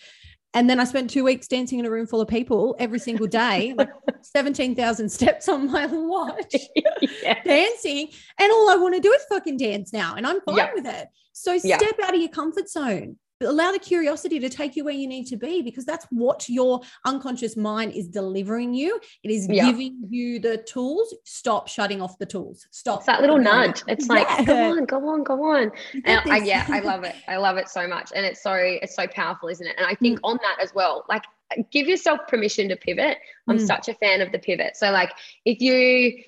[0.54, 3.28] and then I spent two weeks dancing in a room full of people every single
[3.28, 3.90] day, like
[4.22, 6.54] 17,000 steps on my watch,
[7.00, 7.44] yes.
[7.44, 8.08] dancing.
[8.38, 10.14] And all I want to do is fucking dance now.
[10.16, 11.08] And I'm fine with it.
[11.32, 15.06] So step out of your comfort zone allow the curiosity to take you where you
[15.06, 19.00] need to be because that's what your unconscious mind is delivering you.
[19.22, 19.66] It is yeah.
[19.66, 21.14] giving you the tools.
[21.24, 22.66] Stop shutting off the tools.
[22.70, 22.98] Stop.
[22.98, 23.82] It's that little nudge.
[23.88, 24.14] It's yeah.
[24.14, 25.72] like, go on, go on, go on.
[26.04, 27.14] And I, yeah, I love it.
[27.28, 28.12] I love it so much.
[28.14, 29.74] And it's so, it's so powerful, isn't it?
[29.78, 30.30] And I think mm.
[30.30, 31.24] on that as well, like
[31.72, 33.18] give yourself permission to pivot.
[33.48, 33.66] I'm mm.
[33.66, 34.76] such a fan of the pivot.
[34.76, 35.12] So like
[35.44, 36.24] if you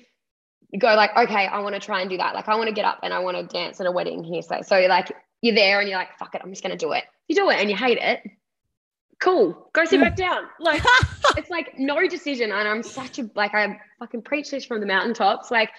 [0.79, 2.33] go like, okay, I want to try and do that.
[2.33, 4.41] Like I want to get up and I want to dance at a wedding here.
[4.41, 6.93] So, so like you're there and you're like, fuck it, I'm just going to do
[6.93, 7.03] it.
[7.27, 8.23] You do it and you hate it.
[9.19, 9.69] Cool.
[9.73, 10.45] Go sit back down.
[10.59, 10.81] Like,
[11.37, 12.51] it's like no decision.
[12.51, 15.51] And I'm such a, like, I fucking preach this from the mountaintops.
[15.51, 15.69] Like,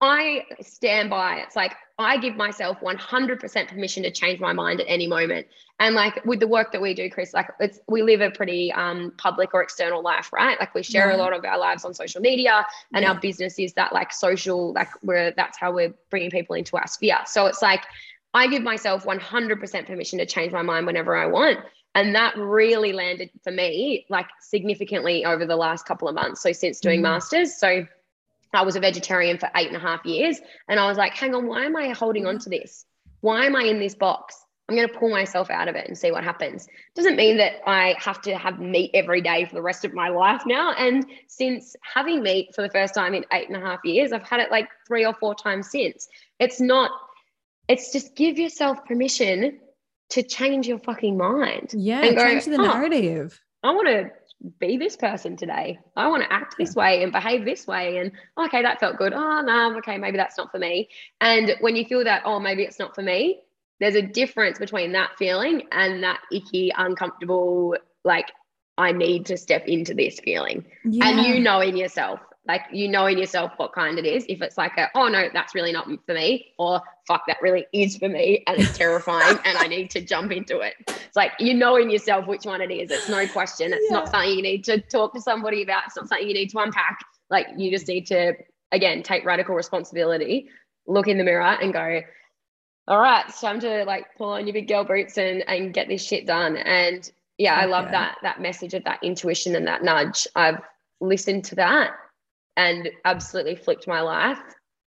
[0.00, 1.36] I stand by.
[1.36, 5.48] It's like I give myself 100% permission to change my mind at any moment.
[5.80, 8.72] And like with the work that we do, Chris, like it's we live a pretty
[8.72, 10.58] um, public or external life, right?
[10.58, 11.16] Like we share yeah.
[11.16, 13.12] a lot of our lives on social media, and yeah.
[13.12, 16.86] our business is that like social, like we're that's how we're bringing people into our
[16.86, 17.18] sphere.
[17.26, 17.84] So it's like
[18.34, 21.58] I give myself 100% permission to change my mind whenever I want.
[21.94, 26.42] And that really landed for me like significantly over the last couple of months.
[26.42, 27.04] So since doing mm.
[27.04, 27.58] masters.
[27.58, 27.86] So
[28.52, 30.40] I was a vegetarian for eight and a half years.
[30.68, 32.84] And I was like, hang on, why am I holding on to this?
[33.20, 34.44] Why am I in this box?
[34.68, 36.68] I'm going to pull myself out of it and see what happens.
[36.94, 40.08] Doesn't mean that I have to have meat every day for the rest of my
[40.08, 40.74] life now.
[40.74, 44.28] And since having meat for the first time in eight and a half years, I've
[44.28, 46.08] had it like three or four times since.
[46.38, 46.90] It's not,
[47.68, 49.60] it's just give yourself permission
[50.10, 51.72] to change your fucking mind.
[51.74, 53.40] Yeah, and go, change the narrative.
[53.62, 54.10] I want to
[54.58, 55.78] be this person today.
[55.96, 57.98] I want to act this way and behave this way.
[57.98, 59.12] And okay, that felt good.
[59.12, 60.88] Oh, no, okay, maybe that's not for me.
[61.20, 63.40] And when you feel that, oh, maybe it's not for me,
[63.80, 68.30] there's a difference between that feeling and that icky, uncomfortable, like,
[68.76, 70.64] I need to step into this feeling.
[70.84, 71.08] Yeah.
[71.08, 74.24] And you know in yourself, like you know in yourself what kind it is.
[74.28, 77.66] If it's like a, oh no, that's really not for me, or fuck, that really
[77.72, 80.74] is for me and it's terrifying and I need to jump into it.
[80.88, 82.90] It's like you know in yourself which one it is.
[82.90, 83.72] It's no question.
[83.72, 83.98] It's yeah.
[83.98, 85.82] not something you need to talk to somebody about.
[85.86, 86.98] It's not something you need to unpack.
[87.30, 88.32] Like you just need to
[88.72, 90.48] again take radical responsibility,
[90.86, 92.00] look in the mirror and go,
[92.88, 95.88] all right, it's time to like pull on your big girl boots and and get
[95.88, 96.56] this shit done.
[96.56, 100.26] And yeah, I love that that message of that intuition and that nudge.
[100.34, 100.62] I've
[101.00, 101.92] listened to that
[102.58, 104.40] and absolutely flipped my life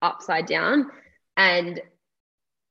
[0.00, 0.88] upside down
[1.36, 1.80] and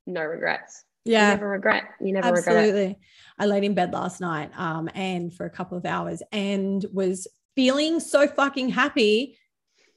[0.07, 0.83] no regrets.
[1.03, 1.31] Yeah.
[1.31, 1.83] You never regret.
[1.99, 2.63] You never absolutely.
[2.63, 2.91] regret.
[2.91, 2.97] It.
[3.37, 7.27] I laid in bed last night um, and for a couple of hours and was
[7.55, 9.37] feeling so fucking happy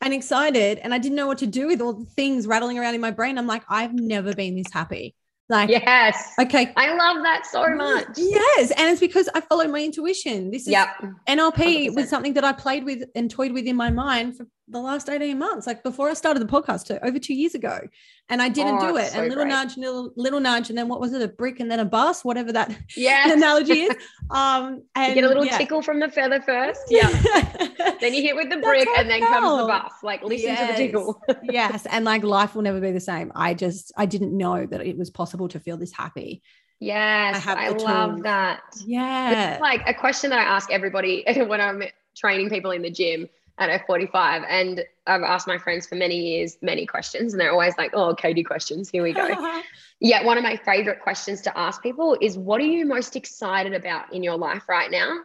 [0.00, 0.78] and excited.
[0.78, 3.12] And I didn't know what to do with all the things rattling around in my
[3.12, 3.38] brain.
[3.38, 5.14] I'm like, I've never been this happy.
[5.48, 6.34] Like, yes.
[6.40, 6.72] Okay.
[6.76, 8.08] I love that so much.
[8.16, 8.72] Yes.
[8.72, 10.50] And it's because I followed my intuition.
[10.50, 10.88] This is yep.
[11.26, 11.94] NLP 100%.
[11.94, 15.08] was something that I played with and toyed with in my mind for the last
[15.08, 17.80] 18 months, like before I started the podcast to over two years ago.
[18.28, 19.08] And I didn't oh, do it.
[19.12, 19.52] So and little great.
[19.52, 21.22] nudge, little little nudge, and then what was it?
[21.22, 23.96] A brick and then a bus, whatever that analogy is.
[24.30, 25.56] Um and you get a little yeah.
[25.56, 26.82] tickle from the feather first.
[26.90, 27.08] Yeah.
[28.00, 29.92] then you hit with the brick and then comes the bus.
[30.02, 30.60] Like listen yes.
[30.60, 31.22] to the tickle.
[31.44, 31.86] yes.
[31.86, 33.32] And like life will never be the same.
[33.34, 36.42] I just I didn't know that it was possible to feel this happy.
[36.80, 38.60] Yes, I, I love that.
[38.84, 39.52] Yeah.
[39.52, 41.82] It's like a question that I ask everybody when I'm
[42.14, 43.28] training people in the gym
[43.58, 44.44] at F45.
[44.48, 48.14] And I've asked my friends for many years many questions, and they're always like, oh,
[48.14, 48.88] Caity questions.
[48.88, 49.60] Here we go.
[50.00, 53.74] yeah, one of my favorite questions to ask people is, what are you most excited
[53.74, 55.18] about in your life right now?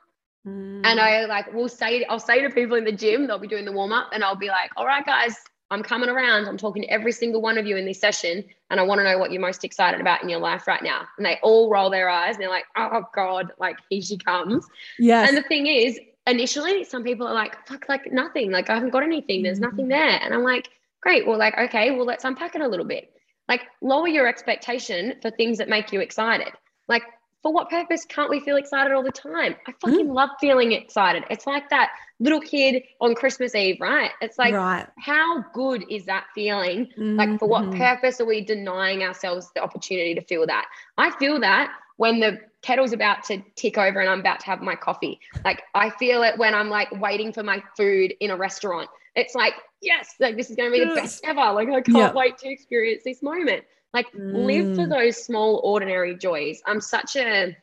[0.47, 0.81] Mm.
[0.83, 3.65] And I like will say, I'll say to people in the gym, they'll be doing
[3.65, 5.35] the warm up, and I'll be like, all right, guys,
[5.73, 6.47] I'm coming around.
[6.47, 9.03] I'm talking to every single one of you in this session, and I want to
[9.03, 11.01] know what you're most excited about in your life right now.
[11.17, 14.67] And they all roll their eyes and they're like, oh God, like here she comes.
[14.99, 15.27] Yes.
[15.27, 18.91] And the thing is, initially some people are like fuck like nothing like i haven't
[18.91, 20.09] got anything there's nothing mm-hmm.
[20.09, 20.69] there and i'm like
[21.01, 23.11] great well like okay well let's unpack it a little bit
[23.49, 26.53] like lower your expectation for things that make you excited
[26.87, 27.03] like
[27.41, 30.13] for what purpose can't we feel excited all the time i fucking mm.
[30.13, 34.87] love feeling excited it's like that little kid on christmas eve right it's like right.
[34.97, 37.17] how good is that feeling mm-hmm.
[37.17, 37.77] like for what mm-hmm.
[37.79, 40.65] purpose are we denying ourselves the opportunity to feel that
[40.97, 44.61] i feel that when the kettle's about to tick over and I'm about to have
[44.61, 45.19] my coffee.
[45.45, 48.89] Like I feel it when I'm like waiting for my food in a restaurant.
[49.15, 50.95] It's like, yes, like this is going to be yes.
[50.95, 51.51] the best ever.
[51.53, 52.13] Like I can't yeah.
[52.13, 53.65] wait to experience this moment.
[53.93, 54.45] Like mm.
[54.45, 54.89] live for mm.
[54.89, 56.61] those small ordinary joys.
[56.65, 57.55] I'm such a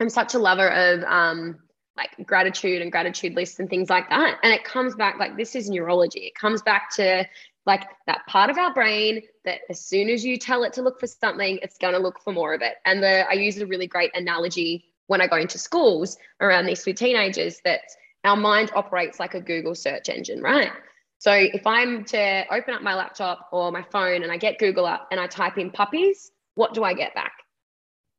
[0.00, 1.58] I'm such a lover of um
[1.96, 4.38] like gratitude and gratitude lists and things like that.
[4.42, 6.20] And it comes back like this is neurology.
[6.20, 7.26] It comes back to
[7.68, 10.98] like that part of our brain that as soon as you tell it to look
[10.98, 12.76] for something, it's going to look for more of it.
[12.86, 16.86] And the, I use a really great analogy when I go into schools around this
[16.86, 17.82] with teenagers that
[18.24, 20.72] our mind operates like a Google search engine, right?
[21.18, 24.86] So if I'm to open up my laptop or my phone and I get Google
[24.86, 27.32] up and I type in puppies, what do I get back?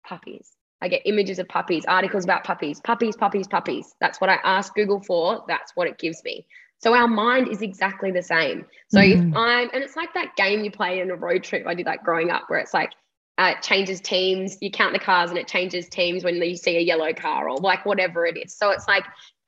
[0.06, 0.52] Puppies.
[0.80, 3.96] I get images of puppies, articles about puppies, puppies, puppies, puppies.
[4.00, 5.44] That's what I ask Google for.
[5.48, 6.46] That's what it gives me.
[6.80, 8.66] So our mind is exactly the same.
[8.88, 9.12] So mm.
[9.12, 11.68] if I'm, and it's like that game you play in a road trip.
[11.68, 12.92] I did that growing up where it's like,
[13.38, 14.58] uh, it changes teams.
[14.62, 17.58] You count the cars and it changes teams when you see a yellow car or
[17.58, 18.56] like whatever it is.
[18.56, 19.04] So it's like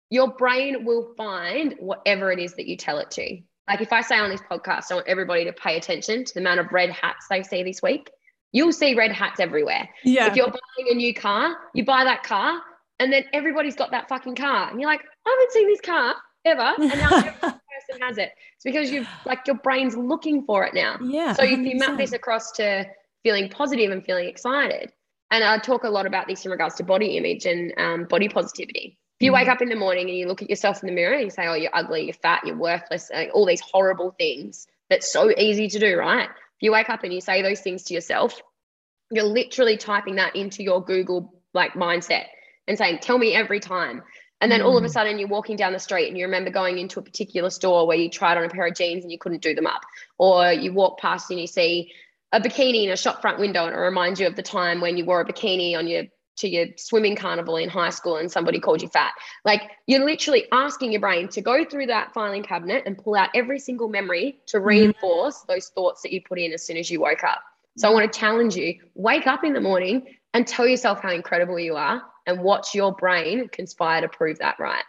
[0.09, 3.39] your brain will find whatever it is that you tell it to.
[3.67, 6.41] Like if I say on this podcast, I want everybody to pay attention to the
[6.41, 8.09] amount of red hats they see this week.
[8.51, 9.89] You'll see red hats everywhere.
[10.03, 10.27] Yeah.
[10.27, 12.61] If you're buying a new car, you buy that car
[12.99, 14.69] and then everybody's got that fucking car.
[14.69, 16.15] And you're like, I haven't seen this car
[16.45, 18.31] ever, and now every person has it.
[18.55, 20.97] It's because you've like your brain's looking for it now.
[21.01, 21.33] Yeah.
[21.33, 22.85] So if you map this across to
[23.23, 24.91] feeling positive and feeling excited,
[25.31, 28.29] and I talk a lot about this in regards to body image and um, body
[28.29, 28.97] positivity.
[29.19, 29.51] If you wake mm-hmm.
[29.51, 31.45] up in the morning and you look at yourself in the mirror and you say,
[31.47, 35.67] "Oh, you're ugly, you're fat, you're worthless," like all these horrible things that's so easy
[35.69, 36.27] to do, right?
[36.27, 38.41] If you wake up and you say those things to yourself,
[39.11, 42.25] you're literally typing that into your Google like mindset
[42.67, 44.01] and saying, "Tell me every time."
[44.41, 44.91] And then all of a mm.
[44.91, 47.97] sudden you're walking down the street and you remember going into a particular store where
[47.97, 49.83] you tried on a pair of jeans and you couldn't do them up.
[50.17, 51.91] Or you walk past and you see
[52.31, 54.97] a bikini in a shop front window and it reminds you of the time when
[54.97, 56.03] you wore a bikini on your
[56.37, 59.13] to your swimming carnival in high school and somebody called you fat.
[59.45, 63.29] Like you're literally asking your brain to go through that filing cabinet and pull out
[63.35, 64.65] every single memory to mm-hmm.
[64.65, 65.51] reinforce mm-hmm.
[65.51, 67.41] those thoughts that you put in as soon as you woke up.
[67.77, 71.11] So I want to challenge you wake up in the morning and tell yourself how
[71.11, 74.83] incredible you are and watch your brain conspire to prove that right.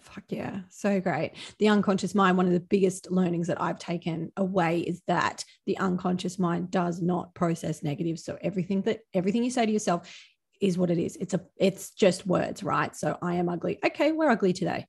[0.00, 1.32] Fuck yeah, so great.
[1.58, 5.78] The unconscious mind, one of the biggest learnings that I've taken away is that the
[5.78, 8.24] unconscious mind does not process negatives.
[8.24, 10.14] So everything that everything you say to yourself
[10.60, 11.16] is what it is.
[11.16, 12.94] It's a it's just words, right?
[12.94, 13.78] So I am ugly.
[13.84, 14.86] Okay, we're ugly today.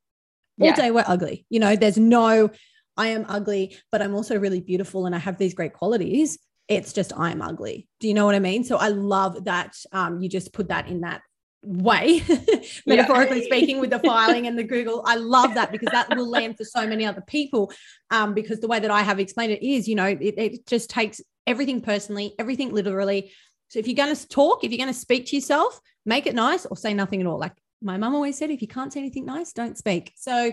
[0.59, 0.75] All yeah.
[0.75, 1.45] day we're ugly.
[1.49, 2.49] You know, there's no
[2.97, 6.37] I am ugly, but I'm also really beautiful and I have these great qualities.
[6.67, 7.87] It's just I'm ugly.
[7.99, 8.63] Do you know what I mean?
[8.63, 11.21] So I love that um, you just put that in that
[11.61, 12.23] way,
[12.85, 15.03] metaphorically speaking, with the filing and the Google.
[15.05, 17.71] I love that because that will land for so many other people.
[18.11, 20.89] Um, because the way that I have explained it is, you know, it, it just
[20.89, 23.31] takes everything personally, everything literally.
[23.69, 26.35] So if you're going to talk, if you're going to speak to yourself, make it
[26.35, 27.39] nice or say nothing at all.
[27.39, 30.13] Like my mum always said, if you can't say anything nice, don't speak.
[30.15, 30.51] So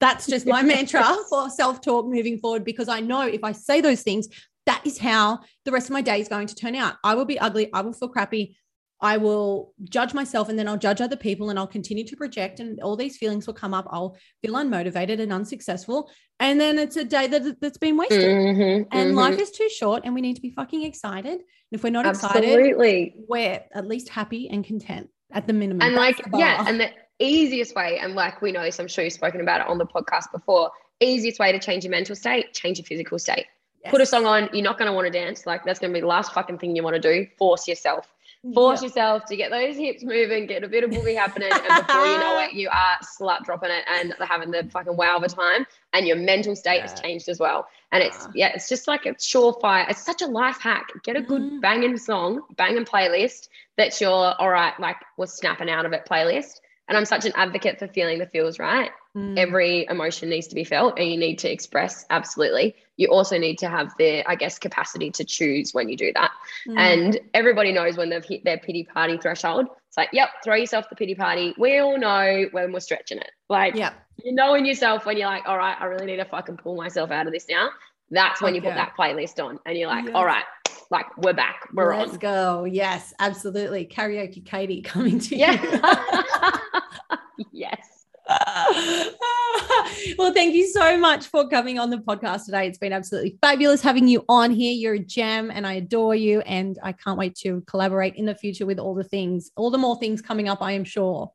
[0.00, 3.80] that's just my mantra for self talk moving forward because I know if I say
[3.80, 4.28] those things,
[4.66, 6.96] that is how the rest of my day is going to turn out.
[7.02, 7.72] I will be ugly.
[7.72, 8.56] I will feel crappy.
[9.02, 12.60] I will judge myself and then I'll judge other people and I'll continue to project
[12.60, 13.86] and all these feelings will come up.
[13.90, 16.10] I'll feel unmotivated and unsuccessful.
[16.38, 18.20] And then it's a day that, that's been wasted.
[18.20, 19.16] Mm-hmm, and mm-hmm.
[19.16, 21.32] life is too short and we need to be fucking excited.
[21.32, 22.70] And if we're not Absolutely.
[22.70, 25.80] excited, we're at least happy and content at the minimum.
[25.80, 26.64] And like, yeah.
[26.66, 29.66] And the easiest way, and like we know this, I'm sure you've spoken about it
[29.66, 33.46] on the podcast before, easiest way to change your mental state, change your physical state.
[33.82, 33.92] Yes.
[33.92, 35.46] Put a song on, you're not going to want to dance.
[35.46, 37.26] Like that's going to be the last fucking thing you want to do.
[37.38, 38.06] Force yourself
[38.54, 38.88] force yeah.
[38.88, 42.18] yourself to get those hips moving, get a bit of boogie happening, and before you
[42.18, 45.66] know it, you are slut dropping it and having the fucking wow of a time,
[45.92, 46.88] and your mental state yeah.
[46.88, 47.66] has changed as well.
[47.92, 49.88] And it's yeah, it's just like a surefire.
[49.90, 50.90] It's such a life hack.
[51.02, 51.60] Get a good mm.
[51.60, 53.48] banging song, banging playlist
[53.80, 56.59] that's your all right, like we're snapping out of it playlist.
[56.90, 58.90] And I'm such an advocate for feeling the feels, right?
[59.16, 59.38] Mm.
[59.38, 62.74] Every emotion needs to be felt and you need to express absolutely.
[62.96, 66.32] You also need to have the, I guess, capacity to choose when you do that.
[66.68, 66.78] Mm.
[66.78, 69.66] And everybody knows when they've hit their pity party threshold.
[69.86, 71.54] It's like, yep, throw yourself the pity party.
[71.56, 73.30] We all know when we're stretching it.
[73.48, 73.94] Like, yep.
[74.24, 76.76] you know in yourself when you're like, all right, I really need to fucking pull
[76.76, 77.70] myself out of this now.
[78.10, 78.56] That's when okay.
[78.56, 80.14] you put that playlist on and you're like, yes.
[80.16, 80.44] all right,
[80.90, 81.68] like we're back.
[81.72, 82.18] We're Let's on.
[82.18, 82.64] go.
[82.64, 83.86] Yes, absolutely.
[83.86, 85.46] Karaoke Caity coming to you.
[87.52, 88.06] Yes.
[90.18, 92.66] well, thank you so much for coming on the podcast today.
[92.66, 94.72] It's been absolutely fabulous having you on here.
[94.72, 96.40] You're a gem and I adore you.
[96.42, 99.78] And I can't wait to collaborate in the future with all the things, all the
[99.78, 101.32] more things coming up, I am sure.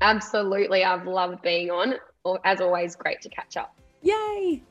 [0.00, 0.84] Absolutely.
[0.84, 1.94] I've loved being on.
[2.44, 3.76] As always, great to catch up.
[4.02, 4.62] Yay.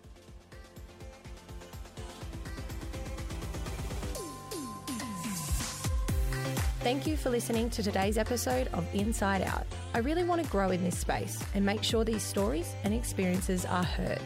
[6.85, 9.65] Thank you for listening to today's episode of Inside Out.
[9.95, 13.65] I really want to grow in this space and make sure these stories and experiences
[13.65, 14.21] are heard.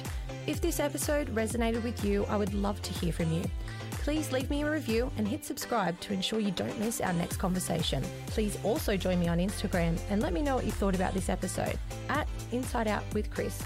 [0.46, 3.46] If this episode resonated with you, I would love to hear from you.
[3.92, 7.38] Please leave me a review and hit subscribe to ensure you don't miss our next
[7.38, 8.04] conversation.
[8.26, 11.30] Please also join me on Instagram and let me know what you thought about this
[11.30, 11.80] episode
[12.10, 13.58] at Inside Out with Chris.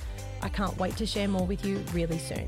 [0.44, 2.48] I can't wait to share more with you really soon.